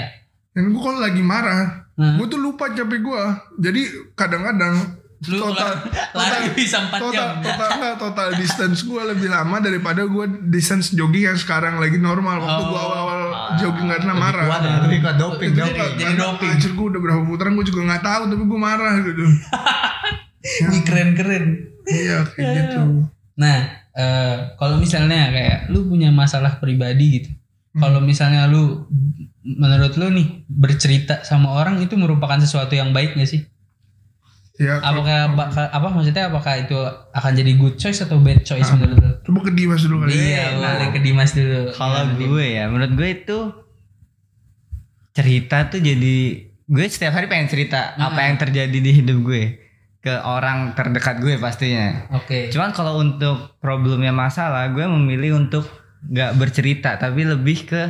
Dan 0.53 0.69
gue 0.69 0.77
kalau 0.79 0.99
lagi 0.99 1.21
marah, 1.21 1.81
Hmm. 1.93 2.17
gue 2.17 2.25
tuh 2.25 2.37
lupa 2.37 2.69
capek 2.69 2.99
gue. 2.99 3.23
Jadi 3.59 3.81
kadang-kadang 4.13 4.97
Lu 5.25 5.39
total 5.41 5.71
lari 6.11 6.51
bisa 6.51 6.83
4 6.83 6.93
total, 6.93 7.11
jam. 7.13 7.33
total, 7.39 7.69
enggak, 7.73 7.95
total 7.95 8.27
distance 8.33 8.81
gue 8.81 9.01
lebih 9.05 9.27
lama 9.27 9.57
daripada 9.57 10.03
gue 10.03 10.25
distance 10.45 10.91
jogging 10.91 11.25
yang 11.25 11.37
sekarang 11.37 11.77
lagi 11.77 11.95
normal. 11.95 12.39
Waktu 12.39 12.61
gue 12.61 12.73
Oh. 12.73 12.83
awal-awal 12.83 13.19
jogging 13.55 13.87
karena 13.87 14.13
marah. 14.13 14.45
Kuat 14.45 14.61
ya, 14.61 14.75
lebih 14.81 14.99
kuat 14.99 15.15
doping, 15.15 15.49
Itu 15.49 15.61
doping. 15.61 15.91
Jadi 15.93 16.03
karena, 16.03 16.23
doping. 16.27 16.49
Anjir 16.49 16.71
gue 16.71 16.85
udah 16.87 16.99
berapa 16.99 17.21
putaran 17.23 17.51
gue 17.53 17.65
juga 17.65 17.79
gak 17.89 18.03
tahu 18.03 18.23
tapi 18.27 18.43
gue 18.43 18.59
marah 18.59 18.93
gitu. 18.99 19.23
Ini 20.63 20.77
keren-keren. 20.83 21.45
iya 21.83 22.17
kayak 22.25 22.47
gitu. 22.53 22.81
Nah, 23.35 23.57
eh, 23.91 24.35
kalau 24.55 24.75
misalnya 24.75 25.29
kayak 25.29 25.59
lu 25.67 25.83
punya 25.85 26.11
masalah 26.11 26.57
pribadi 26.57 27.05
gitu. 27.17 27.29
Hmm. 27.73 27.81
Kalau 27.81 27.99
misalnya 27.99 28.45
lu 28.45 28.87
menurut 29.41 29.95
lu 29.95 30.07
nih 30.09 30.47
bercerita 30.47 31.23
sama 31.23 31.51
orang 31.53 31.79
itu 31.79 31.95
merupakan 31.95 32.37
sesuatu 32.37 32.71
yang 32.71 32.91
baik 32.91 33.15
gak 33.15 33.27
sih? 33.27 33.43
Ya, 34.55 34.77
kalau- 34.77 35.01
Apakah 35.01 35.19
baka- 35.33 35.71
apa 35.71 35.87
maksudnya 35.89 36.29
apakah 36.29 36.53
itu 36.55 36.77
akan 37.09 37.31
jadi 37.33 37.51
good 37.55 37.73
choice 37.73 37.99
atau 37.99 38.17
bad 38.17 38.41
choice 38.41 38.69
menurut 38.71 38.97
lu? 38.97 39.11
coba 39.23 39.39
ke 39.43 39.51
Dimas 39.51 39.81
dulu 39.81 39.95
kali. 39.99 40.13
ya. 40.13 40.21
Iya, 40.21 40.45
boleh 40.53 40.89
ke 40.89 40.99
Dimas 40.99 41.31
dulu. 41.31 41.61
Kalau 41.71 42.01
Dim? 42.11 42.27
gue 42.27 42.45
ya, 42.51 42.63
menurut 42.67 42.93
gue 42.93 43.09
itu 43.11 43.37
cerita 45.11 45.57
tuh 45.67 45.79
jadi 45.79 46.15
gue 46.63 46.85
setiap 46.87 47.13
hari 47.13 47.25
pengen 47.25 47.45
cerita 47.47 47.93
apa 47.95 48.19
yang 48.23 48.37
terjadi 48.37 48.73
di 48.75 48.91
hidup 48.93 49.17
gue 49.21 49.43
ke 49.99 50.13
orang 50.19 50.73
terdekat 50.73 51.17
gue 51.17 51.37
pastinya. 51.37 52.11
Oke. 52.11 52.49
Cuman 52.49 52.69
kalau 52.71 52.99
untuk 52.99 53.55
problemnya 53.57 54.11
masalah, 54.11 54.67
gue 54.67 54.83
memilih 54.83 55.39
untuk 55.39 55.63
nggak 56.03 56.35
bercerita, 56.35 56.93
tapi 56.95 57.23
lebih 57.23 57.63
ke 57.63 57.81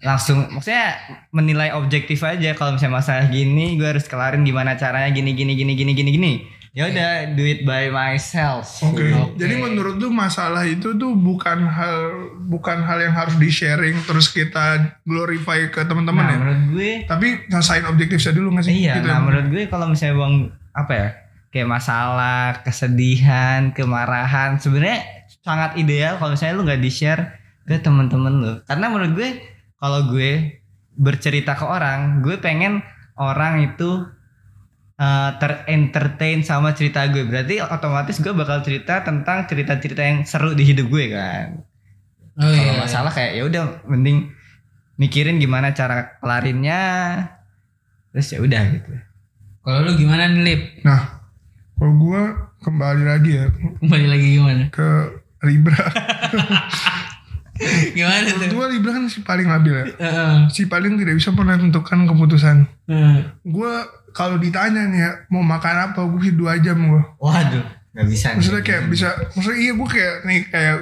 langsung, 0.00 0.46
maksudnya 0.52 0.96
menilai 1.30 1.72
objektif 1.72 2.22
aja. 2.22 2.52
Kalau 2.52 2.76
misalnya 2.76 3.00
masalah 3.00 3.26
gini, 3.28 3.74
gue 3.74 3.88
harus 3.88 4.04
kelarin 4.04 4.44
gimana 4.44 4.76
caranya 4.76 5.10
gini 5.10 5.32
gini 5.32 5.56
gini 5.56 5.72
gini 5.74 5.92
gini 5.92 6.10
gini. 6.12 6.32
Ya 6.76 6.92
udah, 6.92 7.32
do 7.32 7.40
it 7.40 7.64
by 7.64 7.88
myself. 7.88 8.68
Oke. 8.84 9.08
Oke. 9.08 9.40
Jadi 9.40 9.54
menurut 9.56 9.96
tuh 9.96 10.12
masalah 10.12 10.68
itu 10.68 10.92
tuh 10.92 11.16
bukan 11.16 11.64
hal 11.64 11.96
bukan 12.44 12.84
hal 12.84 13.00
yang 13.00 13.16
harus 13.16 13.32
di 13.40 13.48
sharing 13.48 13.96
terus 14.04 14.28
kita 14.28 14.84
glorify 15.02 15.72
ke 15.72 15.80
teman-teman 15.82 16.20
Nah, 16.20 16.28
ya. 16.28 16.36
menurut 16.36 16.62
gue 16.76 16.90
Tapi 17.08 17.48
rasain 17.48 17.80
objektifnya 17.88 18.36
dulu 18.36 18.48
nggak 18.52 18.64
sih? 18.68 18.74
Iya, 18.84 19.00
Gitu 19.00 19.08
nah 19.08 19.16
ya. 19.16 19.24
menurut 19.24 19.46
gue 19.48 19.62
kalau 19.72 19.88
misalnya 19.88 20.20
bang 20.20 20.34
apa 20.76 20.92
ya 20.92 21.08
kayak 21.48 21.68
masalah, 21.72 22.60
kesedihan, 22.60 23.72
kemarahan, 23.72 24.60
sebenarnya 24.60 25.00
sangat 25.40 25.80
ideal 25.80 26.20
kalau 26.20 26.36
misalnya 26.36 26.54
lu 26.54 26.68
nggak 26.68 26.84
di 26.84 26.92
share 26.92 27.22
ke 27.66 27.76
temen-temen 27.76 28.34
lu 28.38 28.52
karena 28.64 28.86
menurut 28.86 29.12
gue 29.12 29.30
kalau 29.76 30.08
gue 30.08 30.62
bercerita 30.94 31.52
ke 31.52 31.66
orang 31.66 32.22
gue 32.22 32.38
pengen 32.38 32.80
orang 33.18 33.66
itu 33.66 34.06
uh, 34.96 35.30
terentertain 35.36 36.40
sama 36.40 36.72
cerita 36.72 37.04
gue 37.06 37.26
berarti 37.26 37.58
otomatis 37.58 38.16
gue 38.16 38.30
bakal 38.30 38.62
cerita 38.62 39.02
tentang 39.02 39.44
cerita-cerita 39.44 40.00
yang 40.00 40.18
seru 40.22 40.54
di 40.54 40.64
hidup 40.64 40.86
gue 40.86 41.06
kan 41.10 41.48
Oh 42.36 42.44
kalau 42.44 42.52
iya. 42.68 42.76
masalah 42.76 43.08
kayak 43.08 43.32
ya 43.32 43.42
udah 43.48 43.64
mending 43.88 44.28
mikirin 44.96 45.40
gimana 45.40 45.72
cara 45.72 46.20
kelarinnya 46.20 46.80
terus 48.12 48.28
ya 48.28 48.40
udah 48.40 48.62
gitu 48.72 48.92
Kalau 49.60 49.82
lu 49.82 49.96
gimana 49.96 50.28
nih 50.28 50.42
Lip? 50.44 50.62
Nah, 50.84 51.26
kalau 51.74 51.96
gue 51.96 52.22
kembali 52.60 53.02
lagi 53.02 53.30
ya 53.34 53.48
Kembali 53.80 54.06
lagi 54.06 54.26
gimana? 54.36 54.64
ke 54.68 54.88
Libra. 55.42 55.80
Gimana 57.96 58.26
tuh? 58.30 58.48
Gue 58.52 58.66
Libra 58.72 58.90
kan 58.96 59.04
si 59.08 59.20
paling 59.22 59.48
labil 59.48 59.74
ya. 59.74 59.84
Heeh. 59.98 60.34
Si 60.52 60.68
paling 60.68 60.96
tidak 61.00 61.14
bisa 61.16 61.32
pernah 61.32 61.56
tentukan 61.56 62.04
keputusan. 62.04 62.56
Heeh. 62.88 63.16
Gue 63.44 63.72
kalau 64.12 64.40
ditanya 64.40 64.88
nih 64.88 65.00
ya 65.00 65.10
mau 65.28 65.44
makan 65.44 65.92
apa, 65.92 66.00
gue 66.08 66.18
bisa 66.20 66.34
dua 66.34 66.56
jam 66.60 66.76
gue. 66.80 67.02
waduh 67.20 67.64
nggak 67.96 68.06
bisa 68.12 68.26
nih. 68.32 68.36
Maksudnya 68.36 68.62
kayak 68.64 68.82
bisa, 68.92 69.08
maksudnya 69.32 69.58
iya 69.60 69.72
gue 69.72 69.88
kayak 69.88 70.14
nih 70.28 70.40
kayak 70.52 70.76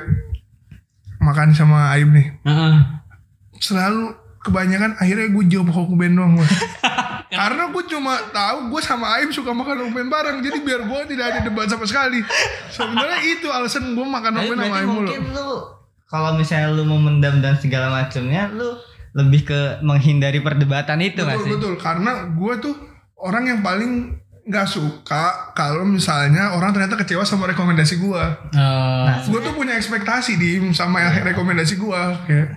makan 1.23 1.49
sama 1.55 1.95
Aib 1.95 2.11
nih. 2.11 2.27
Heeh. 2.43 2.75
Selalu 3.63 4.15
kebanyakan 4.45 4.99
akhirnya 5.01 5.31
gue 5.33 5.45
jawab 5.49 5.71
Hokuben 5.73 6.19
doang 6.19 6.37
gue. 6.37 6.49
Karena 7.35 7.67
gue 7.67 7.83
cuma 7.91 8.15
tahu 8.31 8.71
gue 8.71 8.81
sama 8.83 9.19
Aib 9.19 9.35
suka 9.35 9.51
makan 9.51 9.89
Hokuben 9.89 10.07
bareng, 10.07 10.39
jadi 10.39 10.59
biar 10.63 10.87
gue 10.87 11.01
tidak 11.15 11.25
ada 11.35 11.39
debat 11.43 11.67
sama 11.67 11.83
sekali. 11.89 12.23
Sebenarnya 12.71 13.19
itu 13.27 13.51
alasan 13.51 13.95
gue 13.95 14.07
makan 14.07 14.33
Hokuben 14.39 14.59
sama 14.59 14.77
Aib 14.79 14.89
mulu. 14.91 15.09
mungkin 15.11 15.23
lu 15.35 15.51
kalau 16.15 16.39
misalnya 16.39 16.71
lu 16.71 16.87
mau 16.87 17.03
mendam 17.03 17.43
dan 17.43 17.59
segala 17.59 17.91
macamnya 17.91 18.47
lu 18.55 18.79
lebih 19.19 19.51
ke 19.51 19.61
menghindari 19.83 20.39
perdebatan 20.39 21.03
itu 21.03 21.19
nggak 21.19 21.43
betul 21.43 21.47
sih 21.47 21.53
betul 21.59 21.75
karena 21.75 22.31
gue 22.31 22.55
tuh 22.63 22.75
orang 23.19 23.51
yang 23.51 23.61
paling 23.67 24.15
nggak 24.45 24.69
suka 24.69 25.51
kalau 25.57 25.83
misalnya 25.83 26.55
orang 26.55 26.71
ternyata 26.71 27.01
kecewa 27.01 27.25
sama 27.25 27.49
rekomendasi 27.49 27.97
gue. 27.97 28.25
Oh. 28.55 29.07
gue 29.27 29.41
tuh 29.41 29.55
punya 29.57 29.75
ekspektasi 29.75 30.37
di 30.37 30.61
sama 30.71 31.01
rekomendasi 31.25 31.75
gue 31.75 32.01
kayak 32.29 32.49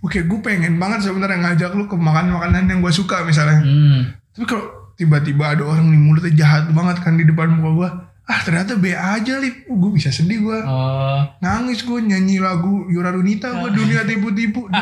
oke 0.00 0.18
gue 0.18 0.38
pengen 0.42 0.80
banget 0.80 1.06
sebenarnya 1.06 1.38
ngajak 1.38 1.70
lu 1.76 1.86
ke 1.86 1.94
makan 1.94 2.34
makanan 2.34 2.66
yang 2.66 2.80
gue 2.82 2.90
suka 2.90 3.22
misalnya 3.22 3.60
Hmm. 3.62 4.10
tapi 4.34 4.44
kalau 4.48 4.66
tiba-tiba 4.96 5.52
ada 5.52 5.62
orang 5.62 5.86
nih 5.86 6.00
mulutnya 6.00 6.32
jahat 6.32 6.64
banget 6.72 6.96
kan 7.04 7.14
di 7.14 7.22
depan 7.22 7.54
muka 7.54 7.70
gue 7.70 7.88
ah 8.24 8.40
ternyata 8.40 8.74
B 8.74 8.86
aja 8.88 9.36
lip 9.36 9.66
gue 9.66 9.90
bisa 9.90 10.08
sedih 10.08 10.38
gue 10.40 10.58
Oh. 10.62 11.20
nangis 11.38 11.82
gue 11.82 11.98
nyanyi 12.00 12.38
lagu 12.38 12.86
Yura 12.86 13.10
Runita 13.10 13.50
gue 13.56 13.70
dunia 13.72 14.02
tipu-tipu 14.02 14.66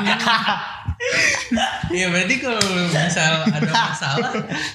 Iya 1.91 2.07
berarti 2.09 2.35
kalau 2.39 2.61
misal 2.87 3.43
ada 3.43 3.65
masalah, 3.67 4.31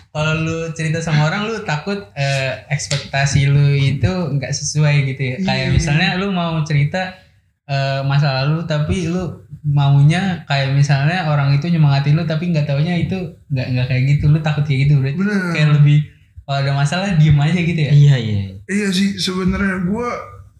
kalau 0.10 0.34
lu 0.36 0.58
cerita 0.74 0.98
sama 0.98 1.30
orang 1.30 1.46
lu 1.46 1.62
takut 1.62 2.10
eh, 2.14 2.66
ekspektasi 2.68 3.46
lu 3.46 3.62
itu 3.72 4.10
nggak 4.10 4.50
sesuai 4.52 5.06
gitu 5.06 5.22
ya. 5.24 5.38
Kayak 5.40 5.66
Iya. 5.66 5.72
misalnya 5.72 6.08
lu 6.18 6.34
mau 6.34 6.58
cerita 6.64 7.14
eh, 7.64 8.02
masa 8.02 8.42
lalu 8.42 8.66
tapi 8.66 9.08
lu 9.08 9.22
maunya 9.64 10.46
kayak 10.46 10.74
misalnya 10.74 11.26
orang 11.26 11.54
itu 11.54 11.66
nyemangati 11.68 12.12
lu 12.12 12.22
tapi 12.24 12.50
nggak 12.50 12.66
taunya 12.66 12.98
itu 12.98 13.18
nggak 13.48 13.68
nggak 13.72 13.88
kayak 13.88 14.04
gitu. 14.10 14.24
Lu 14.28 14.40
takut 14.40 14.64
kayak 14.64 14.80
gitu 14.84 14.94
berarti 15.00 15.16
Bener. 15.16 15.42
kayak 15.54 15.70
lebih 15.78 15.98
kalau 16.46 16.58
ada 16.62 16.72
masalah 16.78 17.10
diem 17.18 17.38
aja 17.42 17.60
gitu 17.60 17.82
ya. 17.82 17.92
iya 17.92 18.16
iya 18.22 18.40
Iya 18.66 18.88
sih 18.90 19.18
sebenarnya 19.22 19.86
gue 19.86 20.08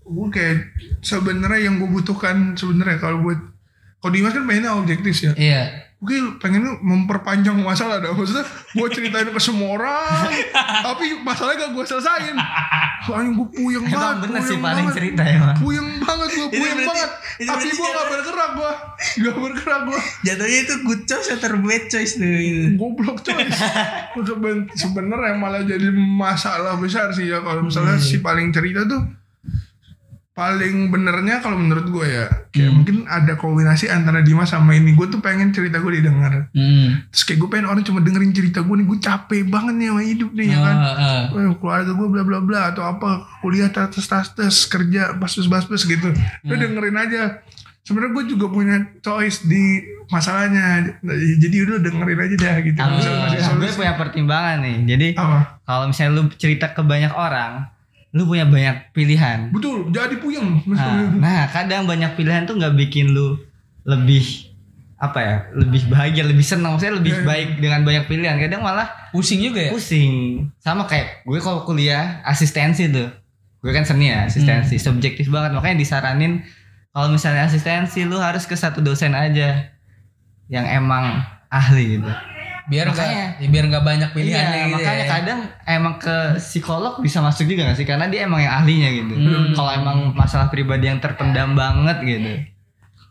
gue 0.06 0.28
kayak 0.30 0.58
sebenarnya 1.02 1.70
yang 1.70 1.82
gue 1.82 1.90
butuhkan 1.90 2.54
sebenarnya 2.54 3.02
kalau 3.02 3.26
buat 3.26 3.40
kalau 3.98 4.12
Dimas 4.14 4.38
kan 4.38 4.46
pengennya 4.46 4.78
objektif 4.78 5.14
ya. 5.18 5.32
Iya. 5.34 5.62
Gue 6.06 6.18
pengen 6.38 6.62
memperpanjang 6.80 7.58
masalah 7.58 7.98
dah 7.98 8.12
maksudnya 8.12 8.46
gue 8.46 8.88
ceritain 8.90 9.26
ke 9.26 9.42
semua 9.42 9.74
orang 9.74 10.30
tapi 10.88 11.18
masalahnya 11.20 11.66
gak 11.66 11.72
gue 11.74 11.84
selesain. 11.84 12.36
Soalnya 13.02 13.32
gue 13.34 13.48
puyeng 13.52 13.84
banget. 13.84 13.98
emang 13.98 14.22
bener 14.24 14.42
sih 14.42 14.58
paling 14.58 14.86
banget. 14.86 14.96
cerita 14.96 15.22
emang 15.24 15.56
Puyeng 15.58 15.88
banget 16.00 16.30
gue, 16.32 16.48
puyeng 16.52 16.74
berarti- 16.76 16.88
banget. 16.88 17.12
Tapi 17.38 17.68
gue 17.68 17.90
gak 17.92 18.08
bergerak 18.08 18.50
gue, 18.52 18.72
gak 19.20 19.36
bergerak 19.36 19.82
gue. 19.84 20.00
Jatuhnya 20.24 20.60
itu 20.60 20.74
good 20.84 21.02
choice 21.04 21.30
atau 21.32 21.58
bad 21.60 21.84
choice 21.86 22.14
tuh. 22.16 22.26
Gitu. 22.26 22.66
Goblok. 22.76 23.18
Seben- 24.16 24.70
Sebenarnya 24.72 25.34
malah 25.36 25.62
jadi 25.62 25.90
masalah 25.92 26.76
besar 26.76 27.10
sih 27.10 27.28
ya 27.28 27.40
kalau 27.40 27.64
misalnya 27.64 27.98
si 27.98 28.20
paling 28.20 28.50
cerita 28.50 28.86
tuh 28.86 29.02
paling 30.36 30.92
benernya 30.92 31.40
kalau 31.40 31.56
menurut 31.56 31.88
gue 31.88 32.08
ya 32.12 32.28
kayak 32.52 32.76
mungkin 32.76 33.08
ada 33.08 33.40
kombinasi 33.40 33.88
antara 33.88 34.20
Dimas 34.20 34.52
sama 34.52 34.76
ini. 34.76 34.92
Gue 34.92 35.08
tuh 35.08 35.24
pengen 35.24 35.56
cerita 35.56 35.80
gue 35.80 36.04
didengar. 36.04 36.52
Hmm. 36.52 37.08
terus 37.08 37.24
kayak 37.24 37.40
gue 37.40 37.50
pengen 37.56 37.72
orang 37.72 37.88
cuma 37.88 38.04
dengerin 38.04 38.36
cerita 38.36 38.60
gue 38.60 38.76
nih 38.76 38.84
gue 38.84 39.00
capek 39.00 39.48
banget 39.48 39.74
nih 39.80 39.88
sama 39.88 40.04
hidup 40.04 40.32
nih 40.36 40.48
ya 40.52 40.58
kan? 40.60 40.76
Oh. 40.76 41.40
Wah, 41.40 41.56
keluarga 41.56 41.92
gue 41.96 42.08
bla 42.12 42.24
bla 42.28 42.40
bla 42.44 42.60
atau 42.76 42.84
apa 42.84 43.24
kuliah 43.40 43.72
tas 43.72 43.96
tas 43.96 44.28
tas 44.36 44.56
kerja 44.68 45.16
baspes 45.16 45.48
baspes 45.48 45.88
gitu. 45.88 46.12
Udah 46.44 46.58
dengerin 46.60 47.00
aja. 47.00 47.40
Sebenarnya 47.88 48.12
gue 48.18 48.26
juga 48.36 48.46
punya 48.52 48.76
choice 49.00 49.48
di 49.48 49.80
masalahnya. 50.12 51.00
Jadi 51.40 51.56
udah 51.64 51.80
dengerin 51.80 52.20
aja 52.28 52.36
dah 52.36 52.56
gitu. 52.60 52.76
Tapi 52.76 53.56
gue 53.56 53.72
punya 53.72 53.96
pertimbangan 53.96 54.60
nih. 54.60 54.78
Jadi 54.84 55.08
kalau 55.64 55.88
misalnya 55.88 56.12
lu 56.12 56.28
cerita 56.36 56.76
ke 56.76 56.84
banyak 56.84 57.16
orang 57.16 57.72
lu 58.16 58.24
punya 58.24 58.48
banyak 58.48 58.96
pilihan. 58.96 59.52
Betul 59.52 59.92
jadi 59.92 60.16
nah, 60.16 60.22
puyeng 60.24 60.50
Misalnya. 60.64 61.08
nah 61.20 61.42
kadang 61.52 61.84
banyak 61.84 62.16
pilihan 62.16 62.48
tuh 62.48 62.56
nggak 62.56 62.72
bikin 62.80 63.12
lu 63.12 63.36
lebih 63.84 64.56
apa 64.96 65.20
ya 65.20 65.36
lebih 65.52 65.92
bahagia 65.92 66.24
lebih 66.24 66.48
senang. 66.48 66.80
Maksudnya 66.80 66.96
lebih 66.96 67.12
iya. 67.12 67.28
baik 67.28 67.50
dengan 67.60 67.84
banyak 67.84 68.08
pilihan. 68.08 68.40
Kadang 68.40 68.64
malah 68.64 68.88
Pusing 69.12 69.44
juga 69.44 69.68
ya. 69.68 69.72
pusing. 69.76 70.48
Sama 70.64 70.88
kayak 70.88 71.28
gue 71.28 71.40
kalau 71.44 71.68
kuliah 71.68 72.24
asistensi 72.24 72.88
tuh. 72.88 73.12
Gue 73.60 73.76
kan 73.76 73.84
seni 73.84 74.08
ya 74.08 74.32
asistensi. 74.32 74.80
Subjektif 74.80 75.28
banget. 75.28 75.52
Makanya 75.52 75.84
disaranin 75.84 76.40
kalau 76.96 77.12
misalnya 77.12 77.52
asistensi 77.52 78.08
lu 78.08 78.16
harus 78.16 78.48
ke 78.48 78.56
satu 78.56 78.80
dosen 78.80 79.12
aja 79.12 79.76
yang 80.48 80.64
emang 80.64 81.20
ahli 81.52 82.00
gitu 82.00 82.12
biar 82.66 82.86
Makanya. 82.88 83.06
nggak 83.32 83.42
ya 83.42 83.48
biar 83.48 83.66
nggak 83.68 83.84
banyak 83.84 84.10
pilihannya 84.12 84.50
iya, 84.52 84.66
gitu 84.66 84.76
makanya 84.76 84.98
ya. 85.00 85.10
kadang 85.12 85.40
emang 85.66 85.96
ke 85.96 86.16
psikolog 86.38 86.94
bisa 86.98 87.20
masuk 87.20 87.46
juga 87.46 87.62
gak 87.64 87.78
sih? 87.78 87.86
Karena 87.86 88.06
dia 88.06 88.26
emang 88.26 88.40
yang 88.40 88.54
ahlinya 88.56 88.90
gitu. 88.92 89.14
Hmm. 89.14 89.54
kalau 89.54 89.72
emang 89.72 89.98
masalah 90.12 90.48
pribadi 90.48 90.86
yang 90.86 90.98
terpendam 90.98 91.54
banget 91.54 91.98
gitu. 92.02 92.32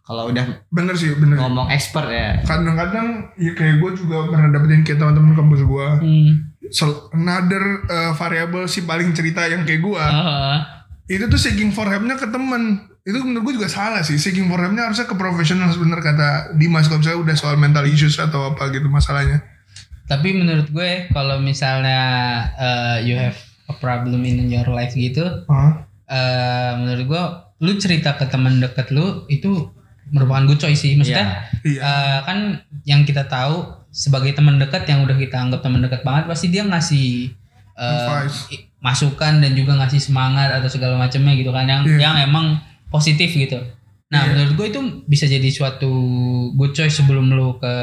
Kalau 0.02 0.28
udah 0.28 0.44
bener 0.68 0.92
sih 0.92 1.14
bener. 1.14 1.38
ngomong 1.38 1.70
expert 1.70 2.04
ya. 2.06 2.36
Kadang-kadang 2.42 3.32
ya 3.34 3.52
kayak 3.52 3.78
gue 3.78 3.90
juga 3.96 4.28
pernah 4.28 4.50
dapetin 4.50 4.82
kayak 4.82 4.98
teman-teman 4.98 5.32
kampus 5.32 5.62
gue 5.62 5.86
Hmm. 5.98 6.30
Sel- 6.66 7.08
another 7.12 7.60
uh, 7.86 8.12
variable 8.12 8.64
si 8.64 8.82
paling 8.82 9.12
cerita 9.12 9.44
yang 9.44 9.62
kayak 9.62 9.80
gue 9.80 10.00
Oh, 10.00 10.56
itu 11.06 11.24
tuh 11.24 11.36
seeking 11.36 11.70
for 11.70 11.84
help-nya 11.84 12.16
ke 12.16 12.26
temen 12.26 12.84
itu 13.04 13.20
menurut 13.20 13.44
gue 13.46 13.54
juga 13.56 13.68
salah 13.68 14.00
sih 14.00 14.16
seeking 14.16 14.48
for 14.48 14.56
help-nya 14.56 14.88
harusnya 14.88 15.04
ke 15.04 15.12
profesional 15.14 15.68
sebener 15.68 16.00
kata 16.00 16.28
Dimas 16.54 16.88
kalau 16.88 16.98
misalnya 16.98 17.20
udah 17.20 17.36
soal 17.36 17.54
mental 17.54 17.84
issues 17.84 18.16
atau 18.16 18.50
apa 18.50 18.68
gitu 18.70 18.88
masalahnya 18.88 19.44
tapi 20.04 20.32
menurut 20.32 20.68
gue 20.68 20.90
kalau 21.10 21.36
misalnya 21.38 22.00
eh, 22.54 22.96
you 23.02 23.14
have 23.14 23.36
a 23.64 23.74
problem 23.74 24.20
in 24.20 24.44
your 24.46 24.68
life 24.68 24.92
gitu, 24.92 25.24
Hah? 25.46 25.88
eh, 26.06 26.72
menurut 26.74 27.04
gue 27.06 27.22
lu 27.62 27.72
cerita 27.74 28.12
ke 28.12 28.24
teman 28.26 28.60
deket 28.60 28.88
lu 28.90 29.24
itu 29.26 29.72
merupakan 30.06 30.44
good 30.44 30.60
choice 30.60 30.84
sih. 30.84 30.92
Maksudnya 30.94 31.48
Iya. 31.62 31.80
eh, 31.80 32.18
kan 32.20 32.38
yang 32.84 33.02
kita 33.02 33.24
tahu 33.24 33.64
sebagai 33.88 34.32
teman 34.32 34.60
dekat 34.60 34.84
yang 34.84 35.00
udah 35.00 35.16
kita 35.16 35.40
anggap 35.40 35.60
teman 35.60 35.80
dekat 35.80 36.04
banget 36.04 36.24
pasti 36.26 36.46
dia 36.48 36.60
ngasih 36.62 37.32
eh, 37.74 37.88
Advice. 38.04 38.52
i- 38.52 38.68
masukan 38.78 39.40
dan 39.40 39.52
juga 39.52 39.72
ngasih 39.74 40.04
semangat 40.04 40.52
atau 40.52 40.68
segala 40.68 40.94
macamnya 40.94 41.32
gitu 41.32 41.48
kan 41.48 41.64
yang 41.64 41.80
Iya. 41.82 41.96
yang 42.02 42.16
emang 42.22 42.60
positif 42.94 43.34
gitu. 43.34 43.58
Nah, 44.06 44.22
Iya. 44.22 44.30
menurut 44.30 44.52
gue 44.54 44.66
itu 44.70 44.80
bisa 45.04 45.26
jadi 45.26 45.48
suatu 45.50 45.90
good 46.54 46.70
choice 46.70 47.02
sebelum 47.02 47.34
lu 47.34 47.58
ke 47.58 47.74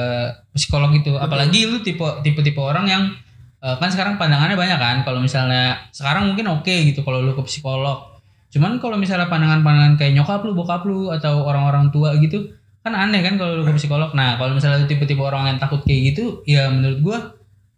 psikolog 0.55 0.95
itu. 0.95 1.11
Apalagi 1.19 1.67
lu 1.67 1.83
tipe 1.83 1.99
tipe 2.23 2.39
tipe 2.39 2.61
orang 2.61 2.87
yang 2.87 3.03
eh, 3.59 3.75
kan 3.75 3.91
sekarang 3.91 4.15
pandangannya 4.15 4.55
banyak 4.55 4.79
kan. 4.79 5.03
Kalau 5.03 5.19
misalnya 5.19 5.75
sekarang 5.91 6.31
mungkin 6.31 6.47
oke 6.49 6.71
gitu 6.87 7.03
kalau 7.03 7.19
lu 7.19 7.35
ke 7.35 7.43
psikolog. 7.43 8.07
Cuman 8.47 8.79
kalau 8.79 8.95
misalnya 8.95 9.27
pandangan-pandangan 9.27 9.95
kayak 9.95 10.15
nyokap 10.15 10.39
lu, 10.43 10.51
bokap 10.51 10.83
lu 10.83 11.07
atau 11.07 11.43
orang-orang 11.43 11.91
tua 11.91 12.15
gitu 12.15 12.51
kan 12.81 12.97
aneh 12.97 13.21
kan 13.21 13.37
kalau 13.37 13.61
lu 13.61 13.63
ke 13.63 13.75
psikolog. 13.75 14.09
Nah, 14.11 14.39
kalau 14.39 14.55
misalnya 14.55 14.81
lu 14.81 14.87
tipe-tipe 14.87 15.19
orang 15.19 15.51
yang 15.51 15.59
takut 15.59 15.83
kayak 15.83 16.15
gitu, 16.15 16.41
ya 16.43 16.71
menurut 16.71 16.99
gua 16.99 17.17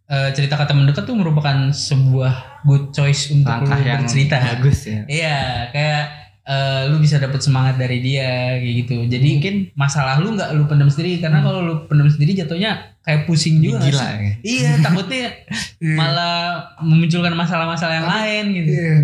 eh, 0.07 0.29
cerita 0.31 0.55
ke 0.55 0.63
teman 0.63 0.85
dekat 0.85 1.03
tuh 1.03 1.15
merupakan 1.15 1.57
sebuah 1.71 2.63
good 2.63 2.91
choice 2.91 3.31
untuk 3.31 3.49
langkah 3.49 3.79
lu 3.79 3.83
yang 3.83 4.03
bercerita. 4.03 4.37
bagus 4.39 4.79
ya 4.85 5.01
Iya, 5.07 5.39
kayak 5.71 6.03
eh, 6.43 6.81
lu 6.87 6.97
bisa 6.97 7.17
dapet 7.17 7.39
semangat 7.39 7.75
dari 7.75 7.99
dia 7.99 8.59
kayak 8.59 8.75
gitu. 8.83 8.95
Jadi 9.07 9.27
mungkin 9.33 9.55
masalah 9.73 10.19
lu 10.19 10.35
nggak 10.35 10.51
lu 10.53 10.67
pendam 10.67 10.87
sendiri 10.87 11.17
karena 11.17 11.39
kalau 11.39 11.59
lu 11.61 11.73
pendam 11.87 12.07
sendiri 12.07 12.35
jatuhnya 12.35 12.99
kayak 12.99 13.23
pusing 13.23 13.59
juga. 13.59 13.79
gila 13.81 13.99
sih? 13.99 14.11
ya. 14.19 14.33
Iya, 14.43 14.71
takutnya 14.79 15.27
Iya. 15.83 15.95
malah 15.95 16.35
memunculkan 16.79 17.31
masalah-masalah 17.33 17.95
yang 17.97 18.09
lain 18.09 18.43
gitu. 18.53 18.71
Iya. 18.71 18.95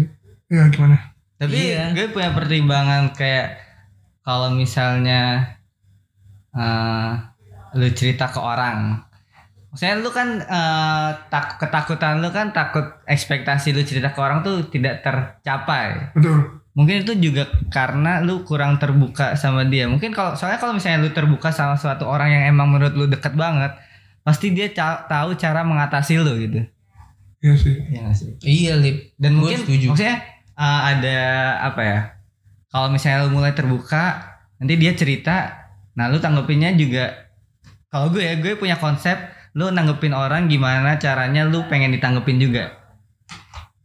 Iya 0.50 0.63
gimana? 0.69 0.98
Tapi 1.36 1.55
Iya. 1.55 1.84
gue 1.91 2.12
punya 2.12 2.31
pertimbangan 2.31 3.12
kayak 3.13 3.60
kalau 4.22 4.51
misalnya 4.51 5.55
eh 6.51 7.12
lu 7.75 7.88
cerita 7.93 8.27
ke 8.27 8.39
orang. 8.39 8.98
Maksudnya 9.69 10.01
lu 10.01 10.10
kan 10.10 10.41
eh, 10.41 11.10
tak 11.29 11.55
ketakutan 11.58 12.17
lu 12.19 12.29
kan 12.29 12.50
takut 12.50 12.84
ekspektasi 13.05 13.69
lu 13.69 13.86
cerita 13.86 14.10
ke 14.10 14.19
orang 14.19 14.41
tuh 14.41 14.65
tidak 14.67 15.00
tercapai. 15.00 16.10
Betul. 16.12 16.60
Mungkin 16.79 17.03
itu 17.03 17.12
juga 17.19 17.43
karena 17.67 18.24
lu 18.24 18.48
kurang 18.48 18.79
terbuka 18.79 19.36
sama 19.36 19.67
dia. 19.67 19.91
Mungkin 19.91 20.15
kalau 20.15 20.39
soalnya 20.39 20.63
kalau 20.63 20.79
misalnya 20.79 21.03
lu 21.03 21.12
terbuka 21.12 21.51
sama 21.51 21.75
suatu 21.75 22.07
orang 22.07 22.31
yang 22.31 22.43
emang 22.55 22.71
menurut 22.71 22.95
lu 22.95 23.05
deket 23.12 23.36
banget, 23.36 23.75
pasti 24.24 24.55
dia 24.55 24.71
ca- 24.71 25.03
tahu 25.03 25.36
cara 25.36 25.67
mengatasi 25.67 26.24
lu 26.24 26.39
gitu. 26.39 26.63
Iya 27.43 27.53
sih. 27.59 27.75
Iya 27.91 28.00
gak 28.07 28.15
sih? 28.15 28.29
Iya, 28.48 28.74
Lip. 28.79 29.12
Dan 29.19 29.36
Gua 29.36 29.51
mungkin 29.51 29.59
setuju. 29.67 29.86
maksudnya 29.91 30.24
uh, 30.55 30.81
ada 30.88 31.17
apa 31.67 31.81
ya? 31.83 32.00
Kalau 32.71 32.88
misalnya 32.88 33.27
lu 33.27 33.36
mulai 33.36 33.51
terbuka, 33.51 34.03
nanti 34.55 34.79
dia 34.79 34.95
cerita, 34.95 35.51
nah 36.00 36.07
lu 36.07 36.15
tanggepinnya 36.15 36.71
juga 36.79 37.27
kalau 37.89 38.13
gue 38.13 38.21
ya 38.24 38.38
gue 38.39 38.55
punya 38.55 38.77
konsep 38.77 39.17
lu 39.57 39.67
nanggepin 39.67 40.13
orang 40.13 40.45
gimana 40.45 40.95
caranya 40.95 41.43
lu 41.43 41.65
pengen 41.67 41.91
ditanggepin 41.91 42.39
juga. 42.39 42.78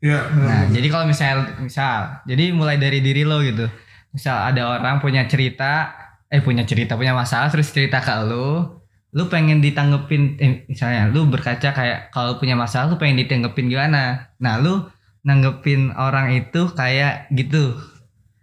Iya. 0.05 0.21
Nah, 0.37 0.63
jadi 0.69 0.87
kalau 0.93 1.09
misalnya 1.09 1.57
misal, 1.65 2.21
jadi 2.29 2.53
mulai 2.53 2.77
dari 2.77 3.01
diri 3.01 3.25
lo 3.25 3.41
gitu. 3.41 3.65
Misal 4.13 4.53
ada 4.53 4.77
orang 4.77 5.01
punya 5.01 5.25
cerita, 5.25 5.97
eh 6.29 6.45
punya 6.45 6.69
cerita, 6.69 7.01
punya 7.01 7.17
masalah 7.17 7.49
terus 7.49 7.73
cerita 7.73 8.05
ke 8.05 8.13
lu, 8.29 8.69
lu 9.17 9.25
pengen 9.33 9.65
ditanggepin 9.65 10.37
eh, 10.37 10.69
misalnya 10.69 11.09
lu 11.09 11.25
berkaca 11.31 11.73
kayak 11.73 12.13
kalau 12.13 12.37
punya 12.37 12.53
masalah 12.53 12.93
lu 12.93 13.01
pengen 13.01 13.25
ditanggepin 13.25 13.73
gimana. 13.73 14.29
Nah, 14.45 14.61
lu 14.61 14.85
nanggepin 15.25 15.97
orang 15.97 16.37
itu 16.37 16.69
kayak 16.77 17.33
gitu. 17.33 17.73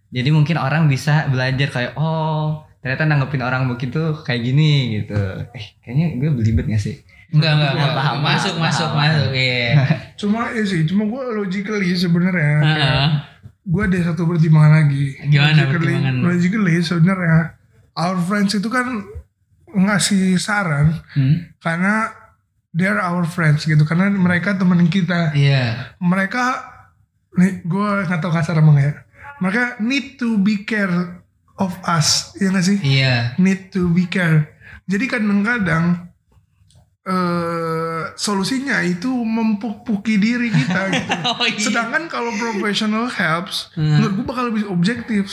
Jadi 0.10 0.30
mungkin 0.34 0.58
orang 0.58 0.90
bisa 0.90 1.30
belajar 1.30 1.70
kayak 1.70 1.94
oh, 1.94 2.66
ternyata 2.82 3.06
nanggepin 3.06 3.46
orang 3.46 3.70
begitu 3.70 4.18
kayak 4.26 4.42
gini 4.42 4.98
gitu. 4.98 5.46
Eh, 5.54 5.66
kayaknya 5.86 6.18
gue 6.18 6.30
belibet 6.34 6.66
gak 6.74 6.82
sih? 6.82 7.06
Enggak, 7.32 7.52
enggak, 7.54 7.72
enggak. 7.74 7.92
paham, 7.94 8.16
Masuk, 8.20 8.54
paham, 8.54 8.62
masuk, 8.62 8.90
paham. 8.90 9.00
masuk. 9.02 9.30
Iya. 9.32 9.72
Cuma 10.20 10.40
iya 10.52 10.64
sih, 10.64 10.82
cuma 10.84 11.04
gue 11.04 11.24
logically 11.34 11.90
sebenarnya 11.92 12.38
kayak 12.60 12.62
Heeh. 12.62 13.06
gue 13.64 13.84
ada 13.84 14.00
satu 14.04 14.22
pertimbangan 14.24 14.74
lagi. 14.80 15.06
Gimana 15.24 15.50
logically, 15.56 15.72
pertimbangan 15.74 16.16
logically 16.22 16.76
sebenarnya 16.80 17.38
our 17.94 18.18
friends 18.20 18.52
itu 18.54 18.68
kan 18.68 18.86
ngasih 19.68 20.36
saran 20.36 21.00
Hmm? 21.10 21.48
karena 21.58 22.12
they're 22.70 23.00
our 23.00 23.24
friends 23.24 23.64
gitu 23.64 23.82
karena 23.82 24.08
mereka 24.10 24.54
teman 24.54 24.84
kita 24.86 25.32
Iya. 25.32 25.96
mereka 25.98 26.60
nih 27.32 27.64
gue 27.64 27.90
nggak 28.06 28.20
tahu 28.20 28.30
kasar 28.30 28.56
emang 28.56 28.76
ya 28.76 28.92
mereka 29.38 29.80
need 29.80 30.16
to 30.16 30.36
be 30.38 30.62
care 30.62 30.92
of 31.56 31.72
us 31.82 32.36
ya 32.36 32.52
nggak 32.52 32.66
sih 32.66 32.78
Iya. 32.78 33.36
need 33.38 33.72
to 33.72 33.88
be 33.88 34.04
care 34.06 34.52
jadi 34.86 35.08
kadang-kadang 35.10 36.11
eh 37.02 38.04
solusinya 38.14 38.78
itu 38.82 39.10
mempuki 39.10 40.16
diri 40.16 40.50
kita 40.50 40.82
gitu. 40.94 41.12
Oh 41.26 41.42
iya. 41.44 41.58
sedangkan 41.58 42.06
kalau 42.06 42.30
professional 42.36 43.10
helps 43.10 43.74
Hmm. 43.74 43.98
menurut 43.98 44.14
gue 44.16 44.26
bakal 44.26 44.46
lebih 44.54 44.66
objektif. 44.68 45.26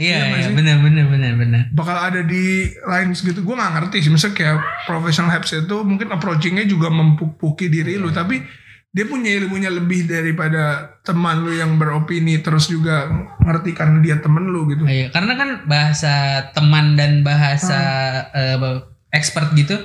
Iya, 0.00 0.16
Iya 0.16 0.48
iya, 0.48 0.48
benar, 0.56 0.80
benar, 0.80 1.12
benar, 1.12 1.32
benar. 1.36 1.62
bakal 1.76 1.92
ada 1.92 2.24
di 2.24 2.64
line 2.72 3.12
segitu 3.12 3.44
gue 3.44 3.52
nggak 3.52 3.72
ngerti 3.76 3.96
sih. 4.00 4.08
Misalnya 4.08 4.32
kayak 4.34 4.56
professional 4.86 5.28
helps 5.28 5.52
itu 5.52 5.76
mungkin 5.84 6.08
approachingnya 6.08 6.64
juga 6.64 6.88
mempuki 6.88 7.68
diri 7.68 8.00
lu. 8.00 8.08
Tapi 8.08 8.40
dia 8.90 9.04
punya 9.04 9.30
ilmunya 9.36 9.68
lebih 9.68 10.08
daripada 10.08 10.96
teman 11.04 11.44
lu 11.44 11.52
yang 11.52 11.76
beropini 11.76 12.40
terus 12.40 12.66
juga 12.66 13.06
ngerti 13.38 13.70
karena 13.70 14.00
dia 14.00 14.16
temen 14.18 14.48
lu 14.48 14.72
gitu. 14.72 14.88
Iya, 14.88 15.12
karena 15.12 15.36
kan 15.36 15.48
bahasa 15.68 16.14
teman 16.56 16.96
dan 16.96 17.20
bahasa 17.20 17.78
eh, 18.32 18.56
expert 19.12 19.52
gitu 19.52 19.76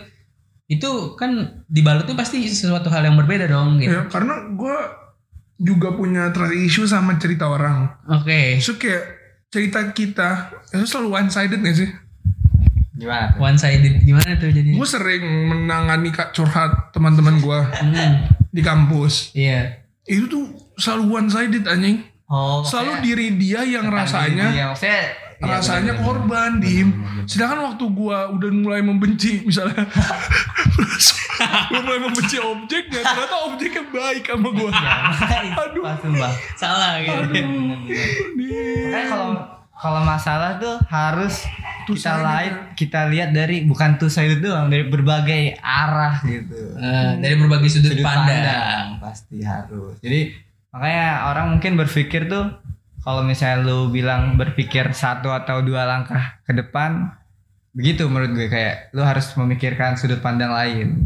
itu 0.65 0.89
kan 1.13 1.31
dibalutnya 1.65 2.13
pasti 2.13 2.41
sesuatu 2.43 2.89
hal 2.89 3.05
yang 3.05 3.15
berbeda 3.15 3.45
dong 3.45 3.77
gitu. 3.77 3.91
ya 3.91 4.09
karena 4.09 4.49
gue 4.49 4.77
juga 5.57 5.93
punya 5.93 6.29
trust 6.29 6.51
issue 6.53 6.83
sama 6.83 7.15
cerita 7.15 7.45
orang 7.45 7.87
Oke. 8.11 8.57
so 8.57 8.75
kayak 8.75 9.05
cerita 9.47 9.93
kita 9.93 10.29
itu 10.69 10.83
selalu 10.83 11.09
one 11.15 11.29
sided 11.29 11.59
gak 11.59 11.77
sih 11.77 11.89
Gimana? 12.95 13.27
tuh? 13.29 13.43
One 13.43 13.59
sided 13.59 13.93
gimana 14.01 14.35
tuh 14.35 14.49
jadinya? 14.49 14.75
gue 14.75 14.87
sering 14.87 15.23
menangani 15.45 16.09
kak 16.09 16.31
curhat 16.31 16.91
teman-teman 16.91 17.37
gue 17.37 17.59
Hmm, 17.77 18.11
di 18.49 18.61
kampus 18.61 19.31
iya. 19.31 19.85
itu 20.03 20.25
tuh 20.25 20.43
selalu 20.75 21.03
one 21.15 21.29
sided 21.29 21.63
anjing 21.65 22.01
Oh, 22.25 22.65
selalu 22.65 23.05
diri 23.05 23.37
dia 23.37 23.61
yang 23.61 23.85
rasanya 23.85 24.49
Iya, 24.49 24.65
maksudnya 24.67 24.97
rasanya 25.41 25.95
bener-bener. 25.95 26.05
korban 26.05 26.51
diem 26.63 26.89
sedangkan 27.27 27.59
waktu 27.73 27.85
gua 27.91 28.31
udah 28.31 28.49
mulai 28.55 28.81
membenci 28.81 29.43
misalnya 29.43 29.83
gua 31.71 31.81
mulai 31.83 31.99
membenci 31.99 32.37
objeknya 32.39 33.01
ternyata 33.03 33.35
objeknya 33.51 33.83
baik 33.91 34.23
sama 34.23 34.49
gua 34.55 34.71
aduh 34.71 35.83
sumpah. 36.01 36.31
Salah 36.55 36.91
gitu. 37.03 37.33
Nih. 38.35 38.87
Makanya 38.87 39.07
kalau 39.11 39.29
kalau 39.75 40.01
masalah 40.07 40.55
tuh 40.57 40.75
harus 40.87 41.43
Two 41.85 41.93
kita 41.93 42.17
lihat 42.17 42.55
kita 42.73 43.01
lihat 43.13 43.29
dari 43.29 43.61
bukan 43.61 44.01
two 44.01 44.09
sided 44.09 44.41
doang 44.41 44.73
dari 44.73 44.89
berbagai 44.89 45.53
arah 45.61 46.17
gitu. 46.25 46.73
Eh, 46.81 47.11
dari 47.21 47.37
berbagai 47.37 47.69
sudut, 47.69 47.93
Sudut 47.93 48.01
pandang. 48.01 48.97
pasti 48.97 49.45
harus. 49.45 49.93
Jadi 50.01 50.33
makanya 50.73 51.29
orang 51.29 51.53
mungkin 51.53 51.77
berpikir 51.77 52.25
tuh 52.25 52.57
kalau 53.05 53.21
misalnya 53.21 53.61
lu 53.61 53.87
bilang 53.87 54.33
berpikir 54.33 54.89
satu 54.91 55.29
atau 55.29 55.61
dua 55.61 55.85
langkah 55.85 56.41
ke 56.41 56.51
depan 56.51 57.13
begitu 57.71 58.09
menurut 58.09 58.33
gue 58.33 58.47
kayak 58.49 58.89
lu 58.91 59.05
harus 59.05 59.29
memikirkan 59.37 59.93
sudut 59.93 60.19
pandang 60.19 60.49
lain. 60.49 60.97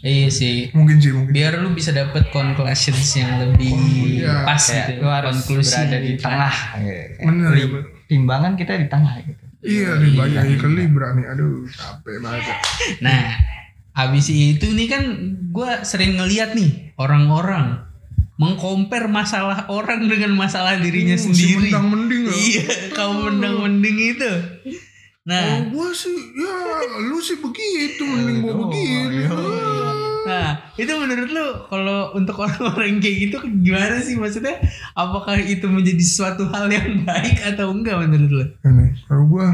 Iya 0.00 0.32
sih. 0.32 0.72
mungkin 0.72 0.96
sih 0.96 1.12
mungkin 1.12 1.30
Biar 1.36 1.60
lu 1.60 1.76
bisa 1.76 1.92
dapet 1.92 2.32
conclusions 2.32 3.04
yang 3.14 3.36
lebih 3.36 3.68
Iya. 4.18 4.48
pas 4.48 4.56
Kayak 4.56 4.86
gitu. 4.88 5.00
lu 5.04 5.08
harus 5.12 5.36
Konklusi 5.44 5.76
berada 5.76 5.98
di 6.00 6.12
tengah. 6.16 6.54
Bener, 7.20 7.50
ya, 7.52 7.66
timbangan 8.08 8.52
kita 8.56 8.72
di 8.80 8.86
tengah 8.88 9.14
gitu. 9.22 9.44
iya 9.60 10.00
nih 10.00 10.16
banyak 10.16 10.42
yang 10.42 10.56
ke 10.56 10.68
Libra 10.72 11.12
nih 11.12 11.26
aduh 11.28 11.68
capek 11.68 12.16
banget 12.24 12.56
Nah, 13.04 13.22
abis 13.92 14.32
itu 14.32 14.66
nih 14.72 14.88
kan 14.88 15.02
gue 15.52 15.70
sering 15.84 16.16
ngeliat 16.16 16.56
nih 16.56 16.96
orang-orang 16.96 17.84
mengcompare 18.40 19.04
masalah 19.04 19.68
orang 19.68 20.08
dengan 20.08 20.32
masalah 20.32 20.74
dirinya 20.74 21.12
Uh, 21.12 21.20
si 21.20 21.28
sendiri. 21.28 21.68
mendang 21.68 21.86
mending 21.86 22.22
ya 22.24 22.32
Iya, 22.32 22.64
kaum 22.90 23.16
mendang-mending 23.22 23.96
itu. 24.16 24.30
Nah, 25.20 25.60
Oh, 25.60 25.60
gua 25.70 25.88
sih 25.92 26.08
ya 26.32 26.56
lu 27.02 27.20
sih 27.20 27.36
begitu 27.36 28.00
mending 28.08 28.40
gua 28.40 28.52
Oh, 28.54 28.60
begini 28.64 29.20
iya. 29.20 29.30
nah 30.20 30.48
itu 30.74 30.92
menurut 30.94 31.28
lu 31.28 31.46
kalau 31.66 32.12
untuk 32.12 32.36
orang-orang 32.38 32.96
kayak 32.98 33.16
gitu 33.26 33.36
gimana 33.60 34.00
sih 34.00 34.16
maksudnya? 34.16 34.56
Apakah 34.94 35.36
itu 35.36 35.64
menjadi 35.64 36.00
suatu 36.00 36.44
hal 36.46 36.68
yang 36.68 37.04
baik 37.04 37.44
atau 37.46 37.68
enggak 37.70 38.00
menurut 38.00 38.30
lu? 38.30 38.44
Ini, 38.62 38.86
kalau 39.04 39.24
gua 39.26 39.46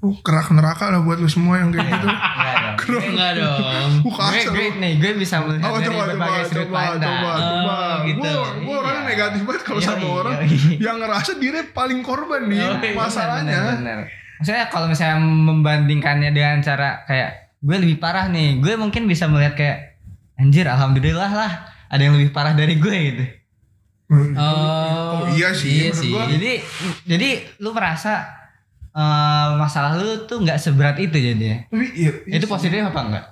lu 0.00 0.16
kerak 0.18 0.48
neraka 0.50 0.88
lah 0.88 1.00
buat 1.00 1.16
lu 1.16 1.28
semua 1.28 1.56
yang 1.56 1.68
kayak 1.68 1.92
gitu 1.92 2.08
Enggak 2.10 2.56
dong. 2.56 2.76
kerak 2.78 3.04
Enggak 3.06 3.32
dong. 3.36 3.90
Gua 4.00 4.10
gue, 4.10 4.16
kasar 4.16 4.48
gue 4.50 4.66
nih 4.76 4.92
gue 4.96 5.10
bisa 5.14 5.36
melihat 5.40 5.60
Oh, 5.62 5.76
dari 5.76 5.86
coba, 5.86 5.92
coba, 5.92 6.08
berbagai 6.08 6.42
sudut 6.42 6.60
coba, 6.62 6.78
pandang. 6.80 7.00
coba, 7.02 7.30
coba. 7.36 7.74
Oh, 7.76 7.96
gitu. 8.02 8.20
Gua, 8.24 8.48
gua 8.58 8.76
orangnya 8.80 9.00
Iya. 9.00 9.10
negatif 9.10 9.40
banget 9.42 9.62
kalau 9.62 9.76
Yoi, 9.76 9.86
sama 9.86 10.06
orang 10.08 10.34
yoi. 10.40 10.74
yang 10.78 10.96
ngerasa 10.96 11.30
dirinya 11.36 11.64
paling 11.70 12.00
korban 12.00 12.40
nih 12.44 12.58
Yoi, 12.58 12.90
masalahnya. 12.94 13.52
Bener, 13.52 13.74
bener. 13.76 13.98
Maksudnya 14.36 14.64
kalau 14.66 14.86
misalnya 14.86 15.16
membandingkannya 15.20 16.30
dengan 16.30 16.58
cara 16.60 16.88
kayak 17.04 17.30
gue 17.60 17.76
lebih 17.76 17.96
parah 17.98 18.24
nih, 18.26 18.56
gue 18.56 18.72
mungkin 18.74 19.04
bisa 19.04 19.28
melihat 19.28 19.52
kayak 19.52 19.78
anjir 20.34 20.64
alhamdulillah 20.64 21.28
lah 21.28 21.52
ada 21.86 22.00
yang 22.00 22.16
lebih 22.16 22.30
parah 22.30 22.56
dari 22.56 22.74
gue 22.74 22.96
gitu. 23.06 23.24
Oh, 24.08 24.16
Oh, 24.34 25.28
iya 25.28 25.52
sih, 25.52 25.86
Iya 25.86 25.92
sih. 25.92 26.08
gua. 26.08 26.24
Jadi 26.24 26.52
jadi 27.04 27.28
lu 27.60 27.70
merasa 27.70 28.39
eh, 28.92 29.46
masalah 29.54 29.94
lu 29.94 30.24
tuh 30.24 30.38
nggak 30.38 30.56
seberat 30.56 30.96
itu 30.96 31.14
jadinya. 31.14 31.64
Tapi 31.66 31.86
iya, 31.94 32.10
iya 32.24 32.36
Itu 32.36 32.46
sih. 32.46 32.52
positif 32.52 32.80
apa 32.80 33.00
enggak? 33.02 33.26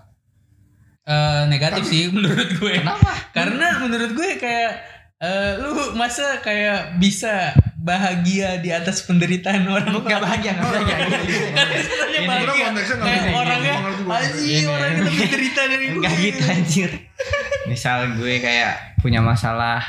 Eh, 1.04 1.42
negatif 1.46 1.82
sih 1.84 2.02
menurut 2.14 2.48
gue. 2.52 2.72
Kenapa? 2.76 3.12
Karena 3.32 3.78
menurut 3.78 4.12
gue 4.12 4.30
kayak 4.36 4.72
eh, 5.18 5.52
lu 5.58 5.72
masa 5.92 6.38
kayak 6.38 6.96
bisa 6.96 7.50
bahagia 7.78 8.58
di 8.58 8.68
atas 8.68 9.00
penderitaan 9.02 9.64
orang 9.64 9.88
Lu 9.88 10.02
nggak 10.02 10.20
bahagia, 10.20 10.52
nggak 10.52 10.68
bahagia. 10.68 10.96
Kan 11.56 11.68
istilahnya 11.72 12.18
Ini. 12.18 12.28
bahagia. 12.28 12.66
nggak 12.68 12.84
Kayak 12.98 13.22
gitu. 13.24 13.32
orangnya 13.34 13.74
Nggak 14.04 14.22
Ini. 14.36 14.66
orang 14.66 14.90
itu 14.92 15.10
menderita 15.10 15.62
dari 15.64 15.86
gue. 15.86 15.96
Enggak 15.96 16.14
gitu 16.18 16.42
anjir. 16.44 16.90
Misal 17.64 17.98
gue 18.14 18.34
kayak 18.38 18.72
punya 19.00 19.20
masalah 19.20 19.80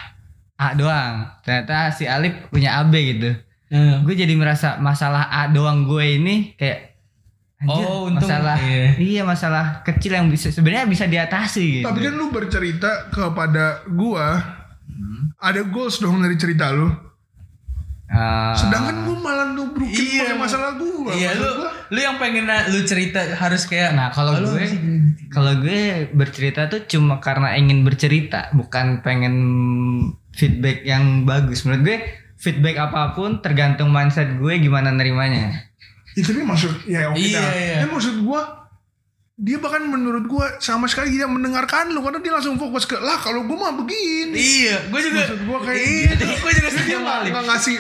A 0.56 0.72
doang. 0.74 1.28
Ternyata 1.42 1.92
si 1.92 2.04
Alif 2.04 2.48
punya 2.48 2.80
AB 2.80 2.94
gitu. 2.96 3.32
Nah, 3.70 4.02
Gue 4.02 4.14
jadi 4.14 4.34
merasa 4.34 4.78
masalah 4.78 5.28
A 5.28 5.48
doang 5.48 5.84
gue 5.84 6.18
ini 6.18 6.36
kayak 6.54 6.90
anjir, 7.60 7.86
Oh, 7.86 8.08
untung. 8.08 8.24
masalah 8.24 8.58
Iya. 8.58 8.88
iya 8.98 9.22
masalah 9.22 9.66
kecil 9.84 10.16
yang 10.16 10.28
bisa 10.28 10.48
sebenarnya 10.48 10.86
bisa 10.86 11.06
diatasi 11.06 11.64
gitu. 11.76 11.86
Tapi 11.86 12.00
kan 12.02 12.14
lu 12.14 12.30
bercerita 12.30 12.92
kepada 13.10 13.66
gua 13.86 14.58
Hmm. 14.90 15.32
ada 15.38 15.62
goals 15.64 15.98
dong 15.98 16.18
dari 16.18 16.34
cerita 16.34 16.72
lu. 16.72 16.90
Ah, 18.10 18.58
Sedangkan 18.58 19.06
gue 19.06 19.14
malah 19.16 19.54
nubrukin 19.54 19.94
Iya, 19.94 20.34
masalah 20.34 20.74
gue. 20.74 21.14
Iya 21.14 21.30
lu 21.36 21.50
lu 21.88 22.00
yang 22.00 22.18
pengen 22.18 22.50
lu 22.68 22.82
cerita 22.84 23.22
harus 23.36 23.64
kayak 23.64 23.94
Nah 23.94 24.10
kalau 24.10 24.34
"Oh, 24.34 24.42
gue 24.42 24.58
harus 24.58 24.74
gini." 24.74 25.30
kalau 25.30 25.54
gue 25.56 25.82
bercerita 26.12 26.66
tuh 26.66 26.86
cuma 26.86 27.20
karena 27.20 27.54
ingin 27.54 27.82
bercerita, 27.82 28.50
bukan 28.52 29.02
pengen 29.02 29.36
feedback 30.32 30.82
yang 30.82 31.22
bagus. 31.24 31.62
Menurut 31.62 31.86
gue 31.86 31.98
feedback 32.40 32.80
apa 32.80 33.14
pun 33.14 33.44
tergantung 33.44 33.92
mindset 33.92 34.40
gue 34.40 34.54
gimana 34.58 34.90
nerimanya. 34.90 35.68
Ya, 36.16 36.24
tapi 36.24 36.42
maksud 36.42 36.72
ya 36.88 37.12
oke 37.12 37.20
Iya, 37.20 37.38
dah. 37.38 37.52
iya. 37.54 37.76
Ya, 37.84 37.88
maksud 37.88 38.16
gue 38.24 38.42
dia 39.40 39.56
bahkan 39.56 39.88
menurut 39.88 40.28
gue 40.28 40.46
sama 40.60 40.84
sekali 40.84 41.16
tidak 41.16 41.32
mendengarkan 41.32 41.96
lu 41.96 42.04
karena 42.04 42.20
dia 42.20 42.36
langsung 42.36 42.60
fokus 42.60 42.84
ke 42.84 42.96
lah 42.96 43.16
kalau 43.16 43.44
gue 43.44 43.56
mah 43.56 43.72
begini. 43.72 44.36
Iya, 44.36 44.92
gue 44.92 45.00
juga 45.00 45.22
Maksud 45.24 45.42
gue 45.44 45.60
kayak 45.64 45.80
iya, 45.80 46.12
gitu. 46.12 46.24
gue 46.28 46.52
juga 46.60 46.70
setuju 46.72 46.96
nggak 47.00 47.46
ngasih 47.48 47.76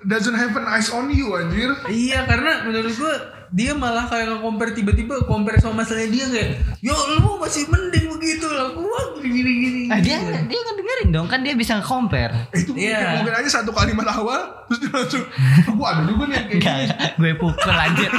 doesn't 0.00 0.32
have 0.32 0.56
an 0.56 0.64
eyes 0.64 0.88
on 0.88 1.12
you 1.12 1.28
anjir. 1.36 1.76
Iya 1.88 2.24
karena 2.24 2.64
menurut 2.64 2.92
gue 2.92 3.14
dia 3.54 3.70
malah 3.70 4.04
kayak 4.04 4.26
nge-compare 4.28 4.74
tiba-tiba 4.74 5.14
compare 5.22 5.56
sama 5.56 5.80
masalahnya 5.80 6.10
dia 6.10 6.26
kayak 6.26 6.50
yo 6.80 6.90
lu 7.16 7.38
masih 7.38 7.64
mending 7.66 8.10
begitu 8.10 8.46
lah 8.46 8.74
gua 8.74 9.00
gini 9.16 9.38
gini 9.40 9.82
Nah, 9.86 9.98
dia 9.98 10.18
dia 10.18 10.58
ngedengerin 10.60 11.08
dong 11.08 11.26
kan 11.26 11.38
dia 11.40 11.54
bisa 11.54 11.78
nge-compare. 11.78 12.50
Itu 12.50 12.74
Iya. 12.74 12.98
mungkin, 13.14 13.30
mungkin 13.30 13.34
aja 13.38 13.50
satu 13.54 13.70
kalimat 13.70 14.10
awal 14.10 14.40
terus 14.66 14.78
dia 14.80 14.90
langsung 14.90 15.22
gue 15.70 15.86
ada 15.86 16.02
juga 16.02 16.24
nih 16.24 16.34
yang 16.34 16.46
kayak 16.50 16.60
gini. 16.60 16.86
gue 17.16 17.32
pukul 17.36 17.70
anjir. 17.72 18.10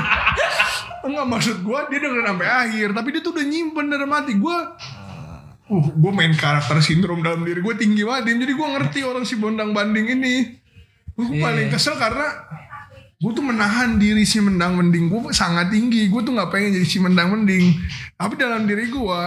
Enggak 1.05 1.25
maksud 1.27 1.57
gue 1.59 1.79
dia 1.85 1.99
dengerin 1.99 2.27
sampai 2.27 2.47
akhir 2.49 2.87
tapi 2.91 3.07
dia 3.09 3.21
tuh 3.21 3.31
udah 3.31 3.45
nyimpen 3.45 3.85
dalam 3.87 4.09
hati 4.09 4.33
gue 4.35 4.57
Uh, 5.65 5.81
gue 5.81 6.11
main 6.13 6.29
karakter 6.31 6.77
sindrom 6.77 7.19
dalam 7.19 7.41
diri 7.41 7.57
gue 7.57 7.73
tinggi 7.73 8.05
banget 8.05 8.37
jadi 8.37 8.53
gue 8.53 8.67
ngerti 8.69 8.99
orang 9.01 9.25
si 9.25 9.33
bondang 9.35 9.73
banding 9.73 10.05
ini. 10.11 10.61
Gue 11.11 11.25
Iya. 11.27 11.41
paling 11.41 11.67
kesel 11.69 11.97
karena 11.97 12.27
gue 13.15 13.31
tuh 13.31 13.45
menahan 13.45 13.95
diri 13.95 14.27
si 14.27 14.43
mendang 14.43 14.75
mending 14.75 15.07
gue 15.07 15.31
sangat 15.31 15.71
tinggi. 15.71 16.11
Gue 16.11 16.21
tuh 16.21 16.35
nggak 16.35 16.51
pengen 16.51 16.75
jadi 16.75 16.87
si 16.87 16.97
mendang 16.99 17.31
mending. 17.31 17.71
Tapi 18.19 18.33
dalam 18.35 18.67
diri 18.67 18.91
gue 18.91 19.19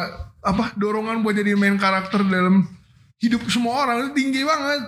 apa 0.44 0.72
dorongan 0.77 1.24
buat 1.24 1.35
jadi 1.35 1.57
main 1.57 1.81
karakter 1.81 2.22
dalam 2.24 2.68
hidup 3.18 3.42
semua 3.48 3.88
orang 3.88 4.09
itu 4.09 4.11
tinggi 4.14 4.44
banget. 4.44 4.83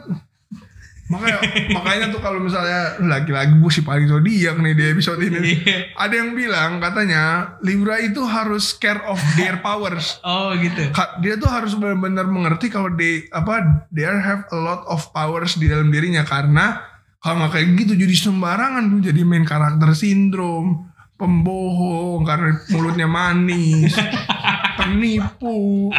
Makanya 1.10 1.42
makanya 1.76 2.06
tuh 2.14 2.22
kalau 2.22 2.38
misalnya 2.38 3.02
lagi-lagi 3.02 3.58
gue 3.58 3.72
si 3.74 3.82
paling 3.82 4.06
zodiak 4.06 4.54
nih 4.62 4.74
di 4.78 4.84
episode 4.94 5.18
ini. 5.18 5.58
Iya. 5.58 5.96
Ada 5.98 6.14
yang 6.22 6.30
bilang 6.38 6.78
katanya 6.78 7.22
Libra 7.66 7.98
itu 7.98 8.22
harus 8.22 8.76
care 8.78 9.02
of 9.10 9.18
their 9.34 9.58
powers. 9.66 10.22
oh 10.22 10.54
gitu 10.54 10.92
dia 11.18 11.34
tuh 11.40 11.50
harus 11.50 11.74
benar-benar 11.74 12.30
mengerti 12.30 12.70
kalau 12.70 12.92
they 12.94 13.26
apa 13.34 13.88
they 13.90 14.06
have 14.06 14.46
a 14.54 14.58
lot 14.60 14.86
of 14.86 15.02
powers 15.10 15.58
di 15.58 15.66
dalam 15.66 15.90
dirinya 15.90 16.22
karena 16.22 16.89
kalau 17.20 17.36
nggak 17.44 17.52
kayak 17.52 17.68
gitu 17.84 17.92
jadi 18.00 18.14
sembarangan 18.16 18.84
tuh 18.88 19.00
jadi 19.12 19.20
main 19.28 19.44
karakter 19.44 19.92
sindrom 19.92 20.88
pembohong 21.20 22.24
karena 22.24 22.56
mulutnya 22.72 23.04
manis 23.04 23.92
penipu 24.80 25.92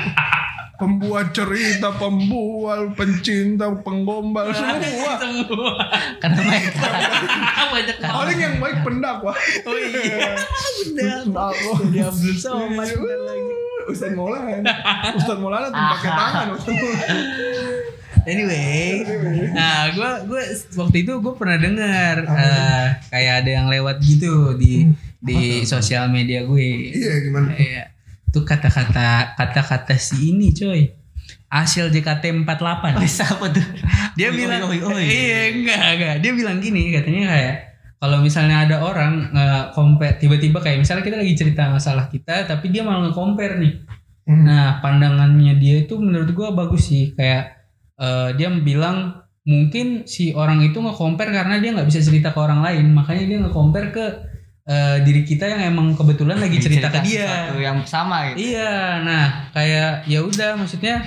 pembuat 0.81 1.29
cerita 1.29 1.93
pembual 1.93 2.89
pencinta 2.97 3.69
penggombal 3.85 4.49
semua. 4.49 5.13
semua. 5.21 5.73
Karena 6.17 6.41
main 6.41 6.65
banyak 7.71 7.97
paling 8.01 8.39
yang 8.41 8.55
baik 8.57 8.81
pendakwah 8.81 9.37
oh 9.37 9.77
iya. 9.77 10.41
Pendakwah. 10.89 11.53
jadi 11.85 12.09
Abdul 12.09 12.35
Somad 12.41 12.89
lagi. 12.97 13.53
Ustaz 13.93 14.13
Maulana. 14.17 14.73
Ustaz 15.13 15.37
Maulana 15.37 15.67
tuh 15.69 15.83
pakai 15.97 16.11
tangan 16.17 16.45
Ustaz 16.57 16.73
Maulana. 16.73 17.13
Anyway, 18.23 19.01
nah 19.51 19.89
gue 19.89 20.11
gue 20.29 20.43
waktu 20.77 20.97
itu 21.01 21.13
gue 21.17 21.33
pernah 21.33 21.57
dengar 21.57 22.15
eh, 22.25 22.85
kayak 23.09 23.33
ada 23.45 23.51
yang 23.51 23.67
lewat 23.67 23.97
gitu 23.99 24.53
di 24.55 24.89
di 25.17 25.65
sosial 25.65 26.09
media 26.09 26.45
gue. 26.45 26.93
iya 26.93 27.13
gimana 27.21 27.53
Kayak 27.53 27.93
tuh 28.29 28.43
kata-kata 28.45 29.35
kata-kata 29.37 29.95
si 29.97 30.33
ini 30.33 30.53
coy. 30.53 30.93
Hasil 31.51 31.91
JKT 31.91 32.47
48. 32.47 33.03
Wis 33.03 33.19
apa 33.19 33.45
tuh? 33.51 33.65
Dia 34.15 34.31
Oi, 34.31 34.35
bilang 34.39 34.71
oi, 34.71 34.79
oi, 34.79 34.93
oi. 34.95 35.03
iya 35.03 35.39
enggak 35.51 35.83
enggak. 35.99 36.15
Dia 36.23 36.31
bilang 36.31 36.57
gini 36.63 36.95
katanya 36.95 37.27
kayak 37.35 37.55
kalau 38.01 38.17
misalnya 38.17 38.65
ada 38.65 38.81
orang 38.81 39.29
nge-compare 39.29 40.17
tiba-tiba 40.17 40.57
kayak 40.57 40.81
misalnya 40.81 41.03
kita 41.05 41.21
lagi 41.21 41.35
cerita 41.37 41.69
masalah 41.69 42.09
kita 42.09 42.47
tapi 42.47 42.71
dia 42.71 42.81
malah 42.81 43.11
nge-compare 43.11 43.59
nih. 43.59 43.73
Hmm. 44.25 44.45
Nah, 44.47 44.79
pandangannya 44.79 45.59
dia 45.59 45.83
itu 45.83 45.99
menurut 45.99 46.31
gua 46.31 46.55
bagus 46.55 46.87
sih 46.87 47.11
kayak 47.13 47.60
eh, 48.01 48.29
dia 48.33 48.49
bilang 48.49 49.21
mungkin 49.45 50.05
si 50.05 50.33
orang 50.33 50.61
itu 50.61 50.77
nge-compare 50.77 51.33
karena 51.33 51.57
dia 51.57 51.73
nggak 51.73 51.89
bisa 51.89 52.01
cerita 52.01 52.33
ke 52.33 52.39
orang 52.41 52.65
lain, 52.65 52.93
makanya 52.93 53.23
dia 53.29 53.37
nge-compare 53.45 53.87
ke 53.93 54.05
eh, 54.65 54.97
diri 55.05 55.21
kita 55.21 55.45
yang 55.45 55.61
emang 55.77 55.93
kebetulan 55.93 56.41
lagi 56.41 56.57
cerita, 56.57 56.89
ke 56.89 57.05
dia. 57.05 57.53
yang 57.61 57.85
sama 57.85 58.33
gitu. 58.33 58.57
Iya, 58.57 59.05
nah 59.05 59.25
kayak 59.53 60.09
ya 60.09 60.19
udah 60.25 60.57
maksudnya 60.57 61.01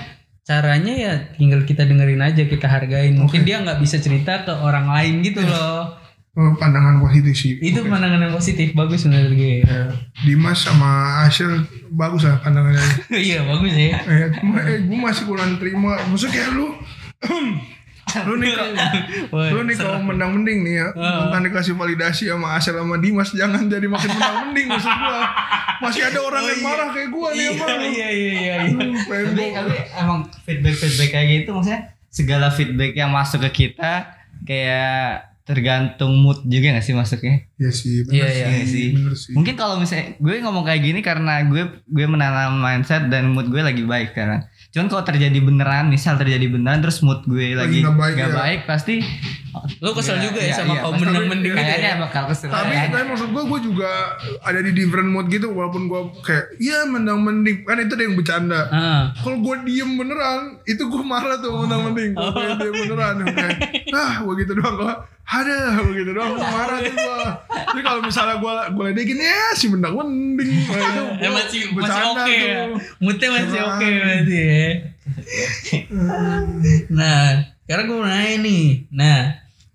caranya 0.44 0.92
ya 0.92 1.12
tinggal 1.34 1.64
kita 1.64 1.88
dengerin 1.88 2.20
aja 2.20 2.42
kita 2.44 2.66
hargain. 2.68 3.16
Mungkin 3.16 3.42
dia 3.42 3.64
nggak 3.64 3.80
bisa 3.80 3.98
cerita 3.98 4.44
ke 4.44 4.52
orang 4.52 4.92
lain 4.92 5.24
gitu 5.24 5.40
loh. 5.42 6.03
Oh, 6.34 6.50
pandangan 6.52 6.98
positif 6.98 7.30
sih 7.32 7.52
Itu 7.56 7.82
pandangan 7.84 8.18
yang 8.20 8.32
positif 8.32 8.72
bagus 8.72 9.06
menurut 9.06 9.32
gue. 9.32 9.62
Ya, 9.62 9.86
Dimas 10.20 10.58
sama 10.60 10.90
Asyil 11.22 11.62
bagus 11.88 12.22
lah 12.22 12.38
pandangannya 12.38 12.82
iya 13.14 13.38
bagus 13.40 13.70
ya. 13.70 14.02
eh, 14.02 14.34
cuma 14.34 14.58
eh, 14.60 14.82
gue 14.82 14.98
masih 14.98 15.24
kurang 15.24 15.54
terima 15.56 15.94
maksudnya 16.04 16.34
kayak 16.34 16.50
lu 16.52 16.74
lu 18.26 18.34
nih 18.36 18.50
kalau 18.50 18.74
lu 19.48 19.60
nih 19.62 19.74
kalau 19.74 19.98
menang 20.00 20.30
mending 20.34 20.60
nih 20.60 20.74
ya 20.76 20.86
bukan 20.94 21.40
dikasih 21.44 21.72
validasi 21.72 22.26
sama 22.26 22.54
Asyil 22.54 22.76
sama 22.76 22.96
Dimas 22.96 23.30
jangan 23.30 23.62
jadi 23.64 23.86
makin 23.86 24.10
menang 24.12 24.34
mending 24.44 24.66
maksud 24.68 24.90
gua 24.92 25.22
masih 25.80 26.02
ada 26.04 26.18
orang 26.20 26.40
Oh, 26.40 26.48
yang 26.48 26.56
iya. 26.56 26.64
marah 26.64 26.88
kayak 26.90 27.08
gua 27.10 27.28
nih 27.28 27.38
Iya 27.40 27.50
iya 27.52 27.68
iya 27.86 28.08
iya. 28.10 28.26
iya. 28.36 28.54
Tapi, 28.66 29.32
gua- 29.32 29.54
tapi 29.56 29.74
emang 29.94 30.18
feedback 30.40 30.74
feedback 30.76 31.10
kayak 31.10 31.28
gitu 31.36 31.50
maksudnya 31.52 31.80
segala 32.08 32.46
feedback 32.48 32.92
yang 32.92 33.10
masuk 33.10 33.38
ke 33.44 33.70
kita 33.70 34.14
kayak 34.44 35.33
tergantung 35.44 36.16
mood 36.16 36.40
juga 36.42 36.72
gak 36.72 36.82
sih 36.82 36.92
masuknya? 36.92 37.44
Iya 37.54 37.70
sih, 37.70 38.02
Iya, 38.02 38.24
bener 38.24 38.28
iya. 38.28 38.46
Iya 38.50 38.64
sih. 38.64 38.86
Bener 38.90 39.12
sih. 39.14 39.32
Mungkin 39.32 39.54
kalau 39.54 39.76
misalnya 39.76 40.16
gue 40.16 40.34
ngomong 40.38 40.64
kayak 40.64 40.80
gini 40.82 41.00
karena 41.00 41.44
gue 41.44 41.62
gue 41.84 42.06
menanam 42.06 42.56
mindset 42.56 43.06
dan 43.06 43.28
mood 43.28 43.46
gue 43.46 43.60
lagi 43.60 43.82
baik 43.82 44.10
sekarang. 44.10 44.40
Cuman 44.70 44.88
kalau 44.88 45.04
terjadi 45.04 45.38
beneran, 45.38 45.86
misal 45.86 46.16
terjadi 46.16 46.48
beneran 46.48 46.80
terus 46.80 46.98
mood 46.98 47.22
gue 47.22 47.52
Lagi 47.52 47.60
lagi 47.60 47.78
nggak 47.78 47.94
baik, 47.94 48.14
nggak 48.16 48.26
ya. 48.26 48.36
baik, 48.36 48.60
pasti 48.64 48.94
Lu 49.78 49.94
kesel 49.94 50.18
Iya, 50.18 50.22
juga 50.24 50.40
ya 50.40 50.50
iya, 50.50 50.56
sama 50.56 50.74
iya, 50.74 50.82
kaum 50.82 50.98
mending 50.98 51.30
gitu 51.46 51.54
kayaknya 51.54 51.86
ya. 51.88 52.02
bakal 52.02 52.22
kesel. 52.26 52.50
tapi 52.50 52.74
ya. 52.74 52.90
tapi 52.90 53.04
maksud 53.06 53.28
gue 53.30 53.44
gue 53.46 53.60
juga 53.62 53.90
ada 54.42 54.58
di 54.58 54.72
different 54.74 55.06
mood 55.06 55.30
gitu 55.30 55.46
walaupun 55.48 55.86
gue 55.86 56.00
kayak 56.20 56.58
iya 56.58 56.82
menang 56.84 57.22
mending 57.22 57.62
kan 57.62 57.78
itu 57.78 57.94
ada 57.94 58.02
yang 58.02 58.16
bercanda 58.18 58.60
Ah. 58.66 59.02
kalau 59.14 59.38
gue 59.38 59.54
diem 59.62 59.94
beneran 59.94 60.58
itu 60.64 60.82
gue 60.82 61.02
marah 61.04 61.38
tuh 61.38 61.54
menang 61.60 61.86
mending 61.86 62.10
kalau 62.12 62.34
gue 62.34 62.66
diem 62.66 62.76
beneran 62.82 63.14
kayak 63.22 63.56
ah 63.94 64.14
begitu 64.26 64.52
doang 64.54 64.74
gue 64.74 64.92
ada 65.24 65.80
begitu 65.88 66.10
doang 66.12 66.36
gue 66.36 66.44
marah 66.44 66.78
tuh 66.84 66.94
gue 66.94 67.26
tapi 67.48 67.80
kalau 67.80 68.00
misalnya 68.04 68.36
gue 68.38 68.52
gue 68.76 68.84
ledekin 68.92 69.18
ya 69.18 69.56
si 69.56 69.66
menang 69.72 69.96
mending 69.96 70.52
nah, 70.68 70.78
itu 70.78 71.02
gue 71.20 71.30
masih 71.32 71.62
masih 71.74 72.02
oke 72.12 72.34
ya. 72.34 72.54
tuh. 72.68 72.78
Moodnya 73.02 73.28
masih 73.32 73.60
oke 73.64 73.88
berarti 73.88 74.36
ya. 74.36 74.68
nah, 76.98 77.22
sekarang 77.66 77.84
gue 77.90 77.98
mau 77.98 78.08
nanya 78.08 78.36
nih. 78.40 78.66
Nah, 78.94 79.18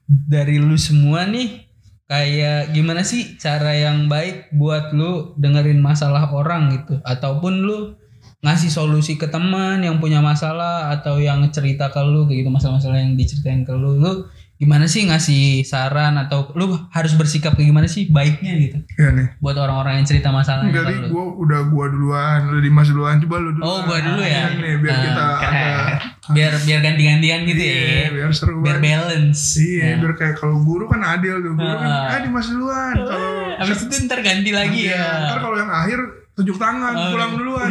dari 0.08 0.58
lu 0.58 0.76
semua 0.80 1.26
nih 1.30 1.70
kayak 2.10 2.74
gimana 2.74 3.06
sih 3.06 3.38
cara 3.38 3.78
yang 3.78 4.10
baik 4.10 4.50
buat 4.58 4.90
lu 4.98 5.38
dengerin 5.38 5.78
masalah 5.78 6.26
orang 6.34 6.74
gitu 6.74 6.98
ataupun 7.06 7.54
lu 7.62 7.94
ngasih 8.42 8.72
solusi 8.72 9.20
ke 9.20 9.30
teman 9.30 9.84
yang 9.84 10.02
punya 10.02 10.24
masalah 10.24 10.90
atau 10.96 11.22
yang 11.22 11.44
cerita 11.54 11.92
ke 11.94 12.02
lu 12.02 12.26
kayak 12.26 12.48
gitu 12.48 12.50
masalah-masalah 12.50 12.98
yang 12.98 13.14
diceritain 13.14 13.62
ke 13.62 13.74
lu 13.76 14.02
lu 14.02 14.26
gimana 14.60 14.86
sih 14.86 15.08
ngasih 15.08 15.44
saran 15.64 16.20
atau 16.20 16.52
lu 16.52 16.68
harus 16.92 17.16
bersikap 17.16 17.56
kayak 17.56 17.72
gimana 17.72 17.88
sih 17.88 18.06
baiknya 18.06 18.54
gitu 18.60 18.78
Iya 18.94 19.10
nih 19.16 19.28
buat 19.40 19.56
orang-orang 19.56 20.04
yang 20.04 20.06
cerita 20.06 20.30
masalahnya 20.30 20.76
nih, 20.76 21.00
lu 21.00 21.08
gue 21.10 21.26
udah 21.40 21.60
gua 21.66 21.86
duluan, 21.88 22.40
udah 22.46 22.60
Dimas 22.60 22.88
duluan, 22.88 23.16
coba 23.18 23.36
lu 23.40 23.56
duluan. 23.56 23.64
Oh, 23.66 23.80
gua 23.82 23.98
dulu 23.98 24.20
ya? 24.20 24.52
Iya 24.52 24.60
nih, 24.60 24.74
biar 24.78 24.92
Ah, 24.92 25.02
kita 25.02 25.24
ada, 25.24 25.72
biar 26.36 26.52
biar 26.60 26.80
ganti-gantian 26.82 27.40
gitu 27.46 27.62
iya, 27.64 27.80
ya 27.80 28.08
biar 28.12 28.30
seru 28.30 28.60
biar 28.60 28.78
banget. 28.78 28.88
balance 28.92 29.42
Iya, 29.56 29.84
Nah. 29.88 29.96
biar 29.98 30.14
kayak 30.14 30.36
kalau 30.36 30.56
guru 30.60 30.86
kan 30.86 31.02
adil 31.08 31.36
tuh. 31.40 31.54
Guru 31.56 31.74
kan, 31.74 31.88
Ah. 31.88 32.12
ah 32.12 32.20
Dimas 32.20 32.48
duluan. 32.48 32.96
Kalau 33.00 33.32
habis 33.56 33.80
itu 33.82 33.96
ntar 34.06 34.20
ganti 34.20 34.52
lagi 34.52 34.80
Iya, 34.86 35.00
ya 35.00 35.08
Ntar 35.26 35.40
kalau 35.40 35.56
yang 35.56 35.72
akhir 35.72 36.00
tunjuk 36.36 36.58
tangan, 36.58 36.94
Oh, 36.94 37.08
pulang 37.10 37.32
iya. 37.32 37.40
duluan. 37.40 37.70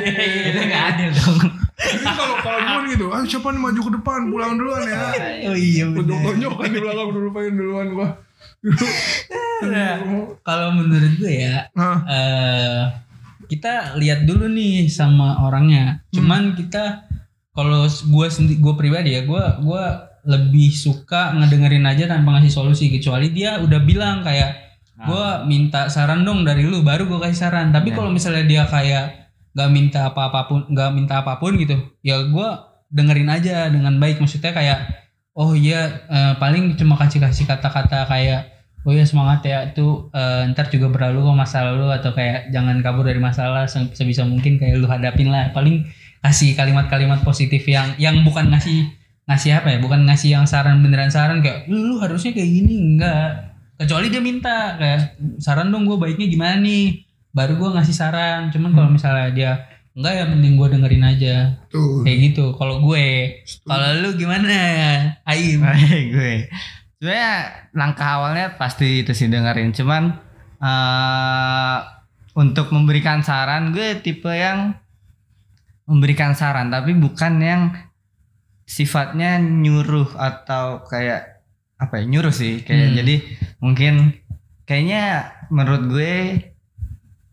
itu 0.54 0.60
nggak 0.62 0.84
adil 0.94 1.10
dong. 1.10 1.38
Jadi 1.80 2.04
kalau 2.04 2.36
kalau 2.38 2.60
gue 2.60 2.80
gitu, 2.92 3.06
ah 3.08 3.24
siapa 3.24 3.48
nih 3.50 3.60
maju 3.60 3.80
ke 3.80 3.92
depan, 3.96 4.20
pulang 4.28 4.52
duluan 4.54 4.82
ya. 4.84 4.98
oh 5.48 5.56
iya 5.56 5.84
bener. 5.88 6.04
Tunjuk-tunjuk 6.04 6.52
kan 6.54 6.68
di 6.68 6.80
belakang 6.80 7.08
dulu 7.10 7.28
pengen 7.32 7.54
duluan 7.56 7.86
gua. 7.90 8.08
Nah, 9.64 9.92
kalau 10.48 10.68
menurut 10.72 11.12
gue 11.16 11.32
ya 11.32 11.68
Nah, 11.72 11.96
eh 12.06 12.80
kita 13.50 13.98
lihat 13.98 14.30
dulu 14.30 14.46
nih 14.46 14.86
sama 14.86 15.42
orangnya 15.42 15.98
Hmm. 16.06 16.22
cuman 16.22 16.42
kita 16.54 17.02
kalau 17.50 17.82
gue 17.84 18.26
sendiri 18.30 18.62
gue 18.62 18.74
pribadi 18.78 19.10
ya 19.18 19.26
gue 19.26 19.44
gue 19.66 19.84
lebih 20.22 20.70
suka 20.70 21.34
ngedengerin 21.34 21.82
aja 21.82 22.06
tanpa 22.06 22.38
ngasih 22.38 22.52
solusi 22.54 22.94
kecuali 22.94 23.34
dia 23.34 23.58
udah 23.58 23.80
bilang 23.82 24.22
kayak 24.22 24.54
gue 25.00 25.26
minta 25.50 25.90
saran 25.90 26.22
dong 26.22 26.46
dari 26.46 26.62
lu 26.62 26.86
baru 26.86 27.10
gue 27.10 27.18
kasih 27.18 27.42
saran 27.42 27.74
tapi 27.74 27.90
kalau 27.90 28.12
misalnya 28.14 28.46
dia 28.46 28.62
kayak 28.70 29.19
nggak 29.54 29.70
minta 29.70 30.00
apa 30.10 30.30
apa 30.30 30.40
pun 30.46 30.60
nggak 30.70 30.90
minta 30.94 31.14
apa 31.22 31.38
pun 31.42 31.54
gitu. 31.58 31.76
Ya 32.06 32.22
gue 32.22 32.48
dengerin 32.90 33.30
aja 33.30 33.70
dengan 33.70 33.96
baik. 34.02 34.18
Maksudnya 34.22 34.52
kayak 34.54 34.78
oh 35.34 35.54
iya 35.54 36.06
eh, 36.10 36.34
paling 36.38 36.74
cuma 36.78 36.98
kasih 36.98 37.22
kasih 37.22 37.46
kata-kata 37.46 38.06
kayak 38.10 38.50
oh 38.86 38.92
iya 38.96 39.04
semangat 39.04 39.44
ya 39.44 39.58
itu 39.70 40.10
eh, 40.14 40.50
ntar 40.54 40.72
juga 40.72 40.88
berlalu 40.88 41.22
kok 41.26 41.36
masalah 41.36 41.72
lu 41.76 41.86
atau 41.92 42.10
kayak 42.16 42.48
jangan 42.54 42.80
kabur 42.80 43.04
dari 43.04 43.20
masalah 43.20 43.68
se- 43.68 43.92
sebisa 43.94 44.24
mungkin 44.26 44.56
kayak 44.58 44.78
lu 44.80 44.86
hadapin 44.90 45.30
lah. 45.30 45.50
Paling 45.54 45.86
kasih 46.20 46.52
kalimat-kalimat 46.58 47.24
positif 47.24 47.64
yang 47.68 47.96
yang 47.96 48.20
bukan 48.26 48.50
ngasih 48.52 48.88
ngasih 49.28 49.50
apa 49.62 49.68
ya? 49.74 49.78
Bukan 49.78 50.04
ngasih 50.08 50.28
yang 50.40 50.44
saran 50.48 50.82
beneran 50.84 51.10
saran 51.12 51.40
kayak 51.44 51.70
lu 51.70 51.98
harusnya 52.02 52.34
kayak 52.34 52.50
gini. 52.50 52.74
Enggak 52.98 53.50
kecuali 53.80 54.12
dia 54.12 54.20
minta 54.20 54.76
kayak 54.76 55.16
saran 55.40 55.72
dong 55.72 55.88
gue 55.88 55.96
baiknya 55.96 56.28
gimana 56.28 56.60
nih 56.60 57.00
baru 57.30 57.56
gue 57.56 57.70
ngasih 57.78 57.94
saran 57.94 58.50
cuman 58.50 58.70
kalau 58.72 58.90
misalnya 58.90 59.28
dia 59.30 59.52
enggak 59.90 60.14
ya 60.16 60.24
mending 60.26 60.54
gue 60.54 60.68
dengerin 60.70 61.04
aja 61.04 61.34
Tuh. 61.66 62.02
kayak 62.02 62.18
gitu 62.30 62.54
kalau 62.54 62.78
gue 62.82 63.38
kalau 63.62 63.88
lu 64.02 64.14
gimana 64.14 64.50
Aim 65.30 65.60
gue. 66.10 66.46
Sebenarnya 66.98 67.32
langkah 67.72 68.20
awalnya 68.20 68.60
pasti 68.60 69.00
itu 69.00 69.16
sih 69.16 69.26
dengerin. 69.26 69.72
Cuman 69.72 70.12
eh 70.60 71.78
untuk 72.34 72.70
memberikan 72.70 73.24
saran 73.24 73.72
gue 73.72 73.98
tipe 73.98 74.30
yang 74.30 74.76
memberikan 75.84 76.38
saran 76.38 76.70
tapi 76.70 76.94
bukan 76.94 77.34
yang 77.42 77.62
sifatnya 78.62 79.42
nyuruh 79.42 80.14
atau 80.14 80.86
kayak 80.86 81.42
apa 81.74 81.98
ya 81.98 82.04
nyuruh 82.06 82.30
sih 82.30 82.62
kayak 82.62 82.94
Hmm. 82.94 82.96
jadi 83.02 83.14
mungkin 83.58 83.94
kayaknya 84.62 85.34
menurut 85.50 85.90
gue 85.90 86.14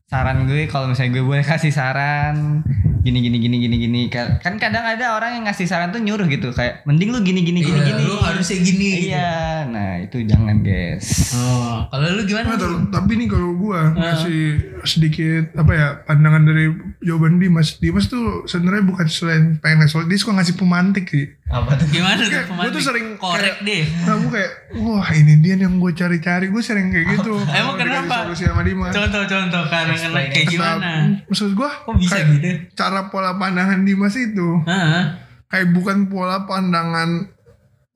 saran 0.08 0.48
gue 0.48 0.72
kalau 0.72 0.88
misalnya 0.88 1.12
gue 1.14 1.24
boleh 1.26 1.44
kasih 1.44 1.68
saran 1.68 2.64
gini 3.04 3.20
gini 3.20 3.38
gini 3.38 3.56
gini 3.58 3.76
gini 3.78 4.02
Ka- 4.08 4.40
kan 4.40 4.56
kadang 4.56 4.84
ada 4.84 5.16
orang 5.16 5.36
yang 5.36 5.44
ngasih 5.44 5.64
saran 5.64 5.92
tuh 5.92 6.00
nyuruh 6.00 6.28
gitu 6.28 6.52
kayak 6.52 6.84
mending 6.84 7.12
lu 7.12 7.20
gini 7.20 7.40
gini 7.42 7.60
gini 7.60 7.76
Iya, 7.78 7.88
gini 7.90 8.02
lu 8.04 8.16
harusnya 8.18 8.58
gini 8.58 8.88
gitu. 8.94 9.08
iya 9.10 9.32
nah 9.66 9.96
itu 9.98 10.24
jangan 10.24 10.60
guys 10.60 11.36
oh 11.36 11.88
kalau 11.90 12.08
lu 12.10 12.24
gimana 12.24 12.48
Nah, 12.50 12.60
tapi 12.90 13.16
nih 13.16 13.28
kalau 13.28 13.52
gua 13.54 13.92
ngasih 13.94 14.40
sedikit 14.84 15.52
apa 15.54 15.72
ya 15.72 15.88
pandangan 16.02 16.44
dari 16.46 16.72
jawaban 17.02 17.36
Dimas. 17.38 17.76
Dimas 17.78 18.08
tuh 18.08 18.44
sebenarnya 18.46 18.84
bukan 18.84 19.08
selain 19.08 19.44
pengen 19.58 19.84
ngasih 19.84 20.04
dia 20.06 20.18
suka 20.18 20.32
ngasih 20.34 20.56
pemantik 20.56 21.06
sih. 21.06 21.28
apa 21.48 21.76
tuh 21.76 21.88
gimana 21.88 22.16
tuh 22.18 22.28
Kayak, 22.28 22.48
pemantik? 22.48 22.72
tuh 22.74 22.84
sering 22.86 23.08
korek 23.16 23.56
deh 23.62 23.84
Nah, 24.04 24.16
gua 24.18 24.32
kayak 24.34 24.52
wah 24.78 25.08
ini 25.10 25.34
dia 25.38 25.56
yang 25.58 25.76
gue 25.78 25.92
cari-cari. 25.92 26.48
Gue 26.48 26.60
sering 26.60 26.88
kayak 26.90 27.08
gitu. 27.14 27.40
Emang 27.46 27.76
kenapa? 27.78 28.28
Solusi 28.28 28.44
sama 28.46 28.62
Dimas. 28.62 28.92
contoh-contoh 28.92 29.64
karena 29.66 29.96
kayak 30.06 30.32
Nah, 30.32 30.52
gimana 30.52 30.90
maksud 31.26 31.52
gua 31.54 31.70
kok 31.74 31.96
bisa 31.98 32.16
kayak 32.16 32.28
gitu 32.38 32.50
cara 32.74 33.10
pola 33.10 33.36
pandangan 33.36 33.82
Dimas 33.82 34.16
itu 34.16 34.62
Hah? 34.64 35.18
kayak 35.48 35.74
bukan 35.74 36.08
pola 36.08 36.46
pandangan 36.46 37.30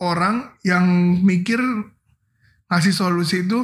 orang 0.02 0.50
yang 0.62 0.86
mikir 1.22 1.62
ngasih 2.68 2.96
solusi 2.96 3.46
itu 3.46 3.62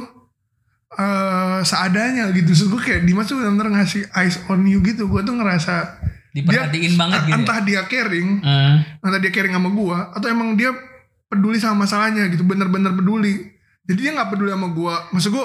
eh 0.88 1.60
seadanya 1.62 2.32
gitu. 2.32 2.48
Terus 2.54 2.68
gue 2.72 2.80
kayak 2.80 3.02
Dimas 3.04 3.28
tuh 3.28 3.36
benar-benar 3.36 3.76
ngasih 3.76 4.08
eyes 4.16 4.40
on 4.48 4.64
you 4.64 4.80
gitu. 4.80 5.04
Gue 5.04 5.20
tuh 5.20 5.36
ngerasa 5.36 6.00
diperhatiin 6.32 6.94
banget 6.96 7.20
gitu 7.24 7.32
ya? 7.32 7.36
entah 7.40 7.58
dia 7.60 7.82
caring, 7.84 8.28
Eh, 8.40 8.74
entah 9.00 9.20
dia 9.20 9.32
caring 9.32 9.52
sama 9.52 9.68
gua 9.72 10.12
atau 10.14 10.28
emang 10.28 10.54
dia 10.54 10.70
peduli 11.26 11.58
sama 11.58 11.84
masalahnya 11.84 12.28
gitu, 12.30 12.44
bener-bener 12.44 12.92
peduli. 12.94 13.52
Jadi 13.88 13.98
dia 14.04 14.12
nggak 14.12 14.28
peduli 14.28 14.52
sama 14.52 14.68
gua. 14.76 14.94
Maksud 15.16 15.30
gua, 15.32 15.44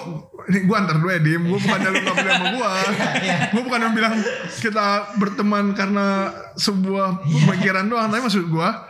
ini 0.51 0.59
gua 0.67 0.75
antar 0.83 0.99
dulu 0.99 1.09
ya 1.15 1.21
Dim. 1.23 1.41
Gua 1.47 1.59
bukan 1.63 1.79
lu 1.79 1.99
nggak 2.03 2.15
peduli 2.19 2.33
sama 2.35 2.47
gua. 2.51 2.69
gua 3.55 3.61
bukan 3.63 3.79
yang 3.79 3.93
bilang 3.95 4.15
kita 4.59 4.87
berteman 5.15 5.65
karena 5.71 6.07
sebuah 6.59 7.23
pemikiran 7.23 7.87
doang. 7.87 8.11
Tapi 8.11 8.19
maksud 8.19 8.51
gua, 8.51 8.83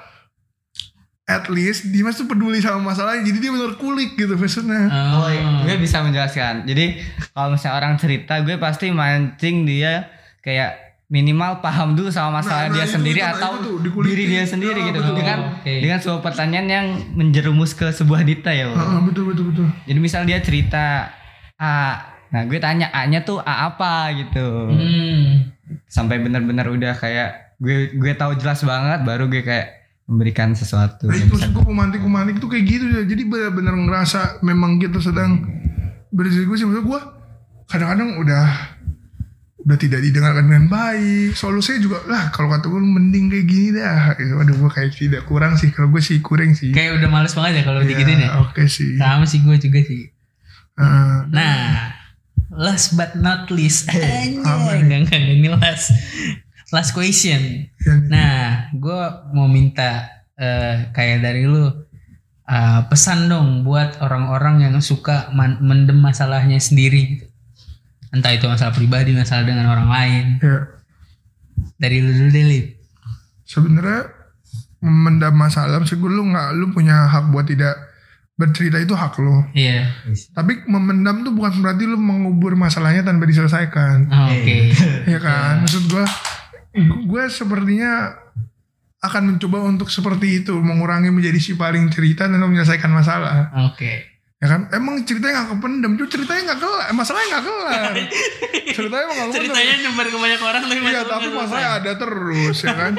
at 1.30 1.48
least 1.48 1.88
Dimas 1.94 2.18
tuh 2.18 2.26
peduli 2.26 2.60
sama 2.60 2.92
masalahnya. 2.92 3.24
Jadi 3.24 3.38
dia 3.38 3.52
bener 3.54 3.78
kulik 3.78 4.18
gitu 4.18 4.34
maksudnya. 4.36 4.90
oh, 4.90 5.30
gue 5.64 5.76
bisa 5.80 6.04
menjelaskan 6.04 6.68
jadi 6.68 7.00
kalau 7.32 7.56
misalnya 7.56 7.76
orang 7.80 7.94
cerita 7.96 8.44
gue 8.44 8.60
pasti 8.60 8.92
mancing 8.92 9.64
dia 9.64 10.12
kayak 10.44 10.93
minimal 11.06 11.60
paham 11.60 11.94
dulu 11.94 12.10
sama 12.10 12.40
masalah 12.40 12.66
Nah, 12.66 12.70
nah, 12.70 12.76
dia 12.76 12.86
itu, 12.86 12.94
sendiri 12.94 13.20
itu, 13.20 13.26
nah, 13.26 13.34
atau 13.34 13.52
itu 13.52 13.62
tuh, 13.62 13.76
dikulitin. 13.82 14.10
diri 14.10 14.24
dia 14.28 14.44
sendiri 14.44 14.80
Ah, 14.80 14.86
gitu 14.86 15.00
betul. 15.00 15.16
dengan 15.16 15.40
Oke. 15.54 15.74
dengan 15.78 15.98
sebuah 16.00 16.22
pertanyaan 16.22 16.68
yang 16.68 16.86
menjerumus 17.14 17.72
ke 17.72 17.88
sebuah 17.90 18.22
detail 18.24 18.72
Heeh, 18.72 19.00
betul 19.04 19.24
betul 19.28 19.46
betul. 19.48 19.68
jadi 19.84 20.00
misal 20.00 20.22
dia 20.24 20.40
cerita 20.40 21.12
A 21.56 21.74
nah 22.28 22.42
gue 22.44 22.58
tanya 22.58 22.90
A 22.90 23.06
nya 23.06 23.22
tuh 23.22 23.38
A 23.38 23.68
apa 23.68 24.10
gitu 24.12 24.74
hmm. 24.74 25.54
sampai 25.86 26.18
benar-benar 26.18 26.66
udah 26.68 26.94
kayak 26.94 27.30
gue 27.58 27.94
gue 27.94 28.14
tahu 28.14 28.34
jelas 28.36 28.60
banget 28.62 29.04
baru 29.04 29.28
gue 29.28 29.40
kayak 29.40 29.68
memberikan 30.04 30.52
sesuatu 30.52 31.06
Nah, 31.06 31.16
itu 31.16 31.30
gue 31.30 31.64
pemantik-pemantik 31.64 32.36
tuh 32.38 32.50
kayak 32.50 32.66
gitu 32.66 32.86
ya. 32.90 33.02
Jadi 33.06 33.24
benar-benar 33.24 33.72
ngerasa 33.74 34.20
memang 34.42 34.76
kita 34.76 35.00
sedang 35.00 35.40
berdiskusi. 36.10 36.66
Maksud 36.66 36.84
gue 36.84 37.02
kadang-kadang 37.66 38.20
udah 38.20 38.73
udah 39.64 39.78
tidak 39.78 40.00
didengarkan 40.00 40.44
dengan 40.44 40.66
baik. 40.68 41.34
Solusinya 41.34 41.80
juga 41.80 41.98
lah 42.06 42.28
kalau 42.30 42.48
kata 42.48 42.66
gue 42.66 42.80
mending 42.80 43.26
kayak 43.28 43.46
gini 43.46 43.70
dah. 43.74 44.12
Gitu. 44.14 44.34
Aduh 44.36 44.56
gue 44.58 44.70
kayak 44.70 44.92
tidak 44.94 45.24
kurang 45.24 45.56
sih. 45.56 45.70
Kalau 45.70 45.88
gue 45.88 46.00
sih 46.00 46.20
kurang 46.20 46.52
sih. 46.52 46.70
kayak 46.70 46.98
udah 46.98 47.10
males 47.10 47.32
banget 47.32 47.60
ya 47.60 47.64
kalau 47.64 47.80
Ya, 47.80 47.88
digituin 47.90 48.20
ya 48.20 48.30
Oke 48.40 48.68
sih. 48.68 48.96
sama 48.96 49.24
sih 49.24 49.40
gue 49.40 49.56
juga 49.58 49.80
sih 49.82 50.04
Heeh. 50.74 51.18
Nah, 51.30 51.94
last 52.50 52.94
but 52.94 53.14
not 53.16 53.46
least, 53.48 53.90
apa 53.90 54.02
anjay, 54.74 54.82
enggak 54.82 55.00
enggak 55.06 55.22
ini 55.32 55.50
last 55.50 55.94
last 56.70 56.92
question. 56.92 57.70
Yang- 57.80 58.10
Nah, 58.10 58.68
gue 58.74 59.02
mau 59.32 59.46
minta 59.46 60.10
eh, 60.34 60.90
kayak 60.90 61.22
dari 61.22 61.46
lu 61.46 61.70
eh, 62.44 62.82
pesan 62.86 63.30
dong 63.30 63.62
buat 63.62 64.02
orang-orang 64.02 64.66
yang 64.66 64.76
suka 64.82 65.30
mendem 65.62 65.96
masalahnya 65.96 66.58
sendiri. 66.58 67.22
Entah 68.14 68.32
itu 68.32 68.46
masalah 68.46 68.72
pribadi, 68.72 69.12
masalah 69.18 69.44
dengan 69.44 69.66
orang 69.74 69.90
lain. 69.90 70.26
ya. 70.38 70.70
Dari 71.82 71.98
lu 72.00 72.14
dulu 72.14 72.30
deh, 72.30 72.46
Lip. 72.46 72.66
Sebenarnya 73.44 74.14
memendam 74.80 75.34
masalah. 75.34 75.82
Maksud 75.82 75.98
gue 75.98 76.12
lu 76.12 76.30
nggak 76.30 76.54
lu 76.56 76.70
punya 76.72 77.10
hak 77.10 77.34
buat 77.34 77.50
tidak 77.50 77.74
bercerita 78.34 78.82
itu 78.82 78.94
hak 78.94 79.18
lo. 79.22 79.46
Iya. 79.54 79.90
Tapi 80.34 80.66
memendam 80.66 81.22
tuh 81.22 81.34
bukan 81.34 81.62
berarti 81.62 81.86
lu 81.86 81.98
mengubur 81.98 82.58
masalahnya 82.58 83.06
tanpa 83.06 83.26
diselesaikan. 83.30 84.10
Oh, 84.10 84.30
Oke. 84.30 84.74
ya 85.10 85.20
kan 85.22 85.64
maksud 85.66 85.86
gua 85.90 86.06
gue 86.82 87.24
sepertinya 87.30 88.18
akan 89.04 89.36
mencoba 89.36 89.62
untuk 89.62 89.94
seperti 89.94 90.42
itu 90.42 90.56
mengurangi 90.58 91.14
menjadi 91.14 91.38
si 91.38 91.54
paling 91.54 91.92
cerita 91.94 92.26
dan 92.26 92.42
menyelesaikan 92.42 92.90
masalah 92.90 93.54
Oke. 93.70 94.13
Ya 94.44 94.48
kan? 94.50 94.68
Emang 94.70 95.00
ceritanya 95.02 95.34
nggak 95.40 95.50
kependam 95.56 95.92
cuma 95.96 96.10
ceritanya 96.12 96.42
nggak 96.46 96.60
kelar 96.60 96.88
masalahnya 96.92 97.28
nggak 97.32 97.46
kelar. 97.48 97.94
Ceritanya 98.76 99.06
emang 99.08 99.30
Ceritanya 99.32 99.74
nyebar 99.80 100.08
ke 100.10 100.18
banyak 100.18 100.42
orang 100.42 100.64
tapi 100.66 100.82
iya 100.84 101.02
tapi 101.06 101.28
masalahnya 101.30 101.72
ada 101.80 101.92
terus 101.96 102.58
ya 102.60 102.74
kan? 102.74 102.94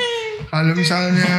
Kalau 0.49 0.73
misalnya 0.73 1.35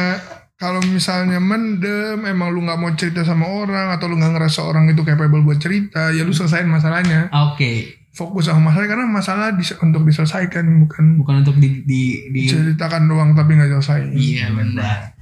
kalau 0.56 0.80
misalnya 0.80 1.36
mendem 1.36 2.22
emang 2.22 2.48
lu 2.48 2.62
nggak 2.62 2.78
mau 2.78 2.88
cerita 2.94 3.20
sama 3.20 3.44
orang 3.44 3.92
atau 3.92 4.06
lu 4.06 4.16
nggak 4.16 4.32
ngerasa 4.32 4.60
orang 4.62 4.88
itu 4.88 5.02
capable 5.02 5.42
buat 5.42 5.58
cerita 5.58 6.14
ya 6.14 6.22
lu 6.22 6.30
selesain 6.30 6.64
masalahnya. 6.64 7.26
Oke. 7.50 7.98
fokus 8.16 8.48
sama 8.48 8.72
masalah 8.72 8.88
karena 8.88 9.04
masalah 9.04 9.52
dis- 9.52 9.76
untuk 9.76 10.00
diselesaikan 10.00 10.64
bukan 10.80 11.20
Bukan 11.20 11.44
untuk 11.44 11.60
di 11.60 11.84
di, 11.84 12.32
di 12.32 12.48
ceritakan 12.48 13.12
doang 13.12 13.36
tapi 13.36 13.60
nggak 13.60 13.76
selesai 13.76 14.08
Iya 14.08 14.56
benar. 14.56 15.12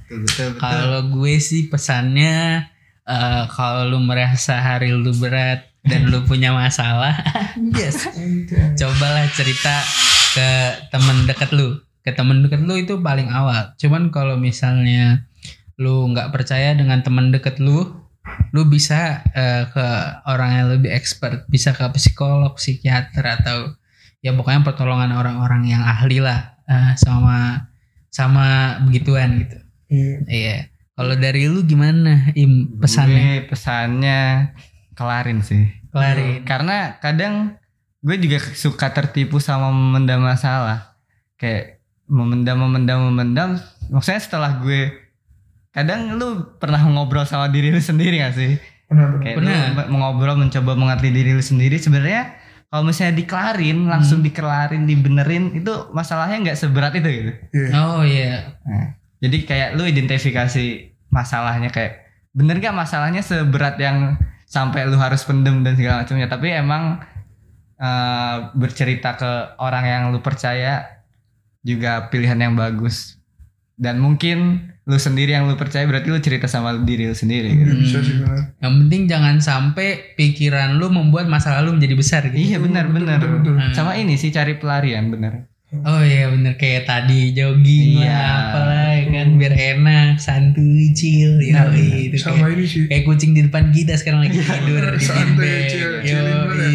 Kalau 0.55 1.11
gue 1.11 1.35
sih 1.41 1.67
pesannya 1.67 2.63
eh, 3.05 3.43
kalau 3.53 3.89
lu 3.89 3.99
merasa 4.01 4.57
hari 4.57 4.91
lu 4.91 5.13
berat 5.17 5.65
dan 5.85 6.09
lu 6.09 6.25
punya 6.25 6.49
masalah, 6.49 7.13
yes, 7.77 8.09
cobalah 8.73 9.29
cerita 9.37 9.85
ke 10.33 10.49
temen 10.89 11.29
deket 11.29 11.53
lu. 11.53 11.77
Ke 12.01 12.13
temen 12.13 12.45
deket 12.45 12.61
lu 12.65 12.77
itu 12.77 13.01
paling 13.01 13.29
awal. 13.29 13.73
Cuman 13.77 14.09
kalau 14.09 14.37
misalnya 14.37 15.25
lu 15.77 16.09
nggak 16.09 16.33
percaya 16.33 16.73
dengan 16.73 17.05
temen 17.05 17.29
deket 17.29 17.61
lu, 17.61 17.85
lu 18.53 18.61
bisa 18.65 19.21
eh, 19.37 19.69
ke 19.69 19.87
orang 20.25 20.51
yang 20.57 20.67
lebih 20.73 20.89
expert, 20.89 21.45
bisa 21.49 21.73
ke 21.73 21.85
psikolog, 21.93 22.57
psikiater 22.57 23.21
atau 23.21 23.77
ya 24.25 24.33
pokoknya 24.33 24.65
pertolongan 24.65 25.13
orang-orang 25.13 25.69
yang 25.69 25.85
ahli 25.85 26.17
lah 26.17 26.57
eh, 26.65 26.97
sama 26.97 27.69
sama 28.09 28.79
begituan 28.87 29.45
gitu. 29.45 29.57
Iya. 29.91 30.17
Iya. 30.25 30.57
Kalau 30.95 31.13
dari 31.13 31.45
lu 31.45 31.59
gimana 31.61 32.31
Im 32.33 32.79
pesannya? 32.79 33.19
Gue 33.43 33.51
pesannya 33.51 34.21
kelarin 34.93 35.39
sih. 35.39 35.67
Kelarin. 35.91 36.43
Karena 36.43 36.95
kadang 36.97 37.59
gue 37.99 38.15
juga 38.15 38.39
suka 38.55 38.87
tertipu 38.89 39.37
sama 39.37 39.69
memendam 39.69 40.19
masalah. 40.19 40.95
Kayak 41.35 41.83
memendam, 42.07 42.63
memendam, 42.63 42.99
memendam. 43.05 43.49
Maksudnya 43.87 44.19
setelah 44.19 44.57
gue 44.57 44.95
kadang 45.69 46.15
lu 46.15 46.55
pernah 46.55 46.79
ngobrol 46.79 47.27
sama 47.27 47.51
diri 47.51 47.69
lu 47.69 47.83
sendiri 47.83 48.23
gak 48.23 48.33
sih? 48.33 48.55
Benar, 48.87 49.07
benar. 49.11 49.21
Kayak 49.21 49.35
lu 49.35 49.49
me- 49.75 49.89
mengobrol 49.91 50.35
mencoba 50.37 50.71
mengerti 50.73 51.11
diri 51.11 51.31
lu 51.31 51.43
sendiri 51.43 51.75
sebenarnya 51.75 52.39
kalau 52.65 52.87
misalnya 52.87 53.15
dikelarin 53.15 53.83
langsung 53.85 54.19
Hmm. 54.19 54.27
dikelarin 54.27 54.83
dibenerin 54.83 55.51
itu 55.53 55.71
masalahnya 55.91 56.39
nggak 56.41 56.57
seberat 56.57 56.93
itu 56.93 57.07
gitu. 57.07 57.31
Iya. 57.51 57.67
Oh 57.77 58.01
iya. 58.01 58.55
Nah, 58.63 58.95
jadi 59.25 59.37
kayak 59.41 59.69
lu 59.73 59.89
identifikasi 59.89 60.93
masalahnya 61.09 61.73
kayak 61.73 62.05
bener 62.35 62.61
gak 62.61 62.75
masalahnya 62.77 63.25
seberat 63.25 63.81
yang 63.81 64.21
sampai 64.45 64.85
lu 64.85 65.01
harus 65.01 65.25
pendem 65.25 65.65
dan 65.65 65.73
segala 65.73 66.05
macamnya 66.05 66.29
tapi 66.29 66.53
emang 66.53 67.01
eh, 67.81 68.37
bercerita 68.53 69.17
ke 69.17 69.31
orang 69.57 69.85
yang 69.89 70.01
lu 70.13 70.21
percaya 70.21 71.01
juga 71.65 72.13
pilihan 72.13 72.37
yang 72.37 72.53
bagus 72.53 73.17
dan 73.75 73.97
mungkin 73.97 74.69
lu 74.85 75.01
sendiri 75.01 75.33
yang 75.33 75.49
lu 75.49 75.57
percaya 75.57 75.81
berarti 75.89 76.13
lu 76.13 76.21
cerita 76.21 76.45
sama 76.45 76.77
diri 76.85 77.09
lu 77.09 77.17
sendiri 77.17 77.49
gitu. 77.57 77.73
Iya, 77.73 77.81
bisa 77.81 77.97
sih 78.05 78.15
benar. 78.21 78.53
Yang 78.61 78.73
penting 78.85 79.01
jangan 79.09 79.35
sampai 79.41 79.87
pikiran 80.13 80.77
lu 80.77 80.93
membuat 80.93 81.25
masa 81.25 81.57
lalu 81.57 81.81
menjadi 81.81 81.95
besar 81.97 82.21
gitu. 82.29 82.37
Iya 82.37 82.61
benar 82.61 82.93
benar. 82.93 83.17
betul. 83.17 83.57
Sama 83.73 83.97
ini 83.97 84.13
sih 84.13 84.29
cari 84.29 84.61
pelarian 84.61 85.09
bener. 85.09 85.49
Oh 85.81 85.99
iya 85.99 86.29
bener 86.29 86.55
kayak 86.55 86.85
tadi 86.85 87.31
jogging 87.31 87.99
Iya. 87.99 88.09
lah 88.09 88.31
apalah 88.47 88.87
ya 88.93 89.03
kan 89.11 89.27
biar 89.35 89.53
enak 89.53 90.11
santuy 90.17 90.89
chill 90.91 91.35
Nah, 91.45 91.69
ya 91.69 91.97
itu 92.01 92.15
sama 92.15 92.47
kayak, 92.47 92.55
ini 92.55 92.65
sih. 92.65 92.83
kayak 92.87 93.03
kucing 93.03 93.31
di 93.31 93.41
depan 93.43 93.69
kita 93.69 93.93
sekarang 93.93 94.23
lagi 94.23 94.39
tidur 94.39 94.83
di 94.87 95.03
bimbel. 95.03 95.59
chill, 95.67 95.91
iya. 96.01 96.19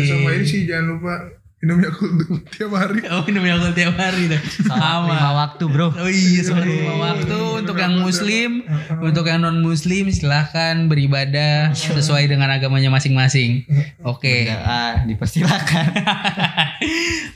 Sama 0.05 0.29
ini 0.31 0.45
sih 0.45 0.61
jangan 0.65 0.85
lupa 0.93 1.15
minum 1.61 1.77
Yakult 1.85 2.49
tiap 2.57 2.73
hari. 2.73 3.05
Oh 3.12 3.20
minum 3.29 3.44
Yakult 3.44 3.77
tiap 3.77 3.92
hari 4.01 4.33
tuh. 4.33 4.40
Sama 4.68 5.12
lima 5.12 5.31
waktu 5.37 5.64
bro. 5.68 5.92
Oh 5.92 6.09
iya 6.09 6.40
sholat 6.40 6.64
lima 6.64 6.94
waktu 6.96 7.38
untuk 7.61 7.77
yang 7.77 8.01
muslim, 8.01 8.64
untuk 9.07 9.29
yang 9.29 9.44
non 9.44 9.61
muslim 9.61 10.09
silahkan 10.09 10.88
beribadah 10.88 11.77
sesuai 11.77 12.33
dengan 12.33 12.49
agamanya 12.49 12.88
masing-masing. 12.88 13.68
Oke. 14.01 14.49
Ah, 14.49 15.05
dipersilakan. 15.05 15.85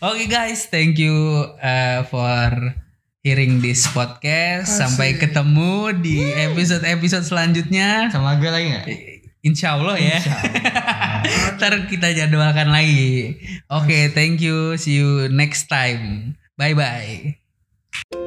Oke 0.01 0.25
guys, 0.25 0.73
thank 0.73 0.97
you 0.97 1.13
uh, 1.61 2.01
for 2.09 2.49
hearing 3.21 3.61
this 3.61 3.85
podcast. 3.93 4.73
Sampai 4.73 5.21
ketemu 5.21 5.93
di 6.01 6.25
episode-episode 6.33 7.29
selanjutnya. 7.29 8.09
Sama 8.09 8.41
gue 8.41 8.49
lagi 8.49 8.67
nggak? 8.73 9.14
Insya 9.45 9.77
Allah 9.77 10.01
ya. 10.01 10.19
Ntar 11.61 11.85
kita 11.93 12.17
jadwalkan 12.17 12.73
lagi. 12.73 13.37
Oke, 13.69 14.09
thank 14.17 14.41
you. 14.41 14.81
See 14.81 14.97
you 14.97 15.29
next 15.29 15.69
time. 15.69 16.33
Bye 16.57 16.73
bye. 16.73 18.24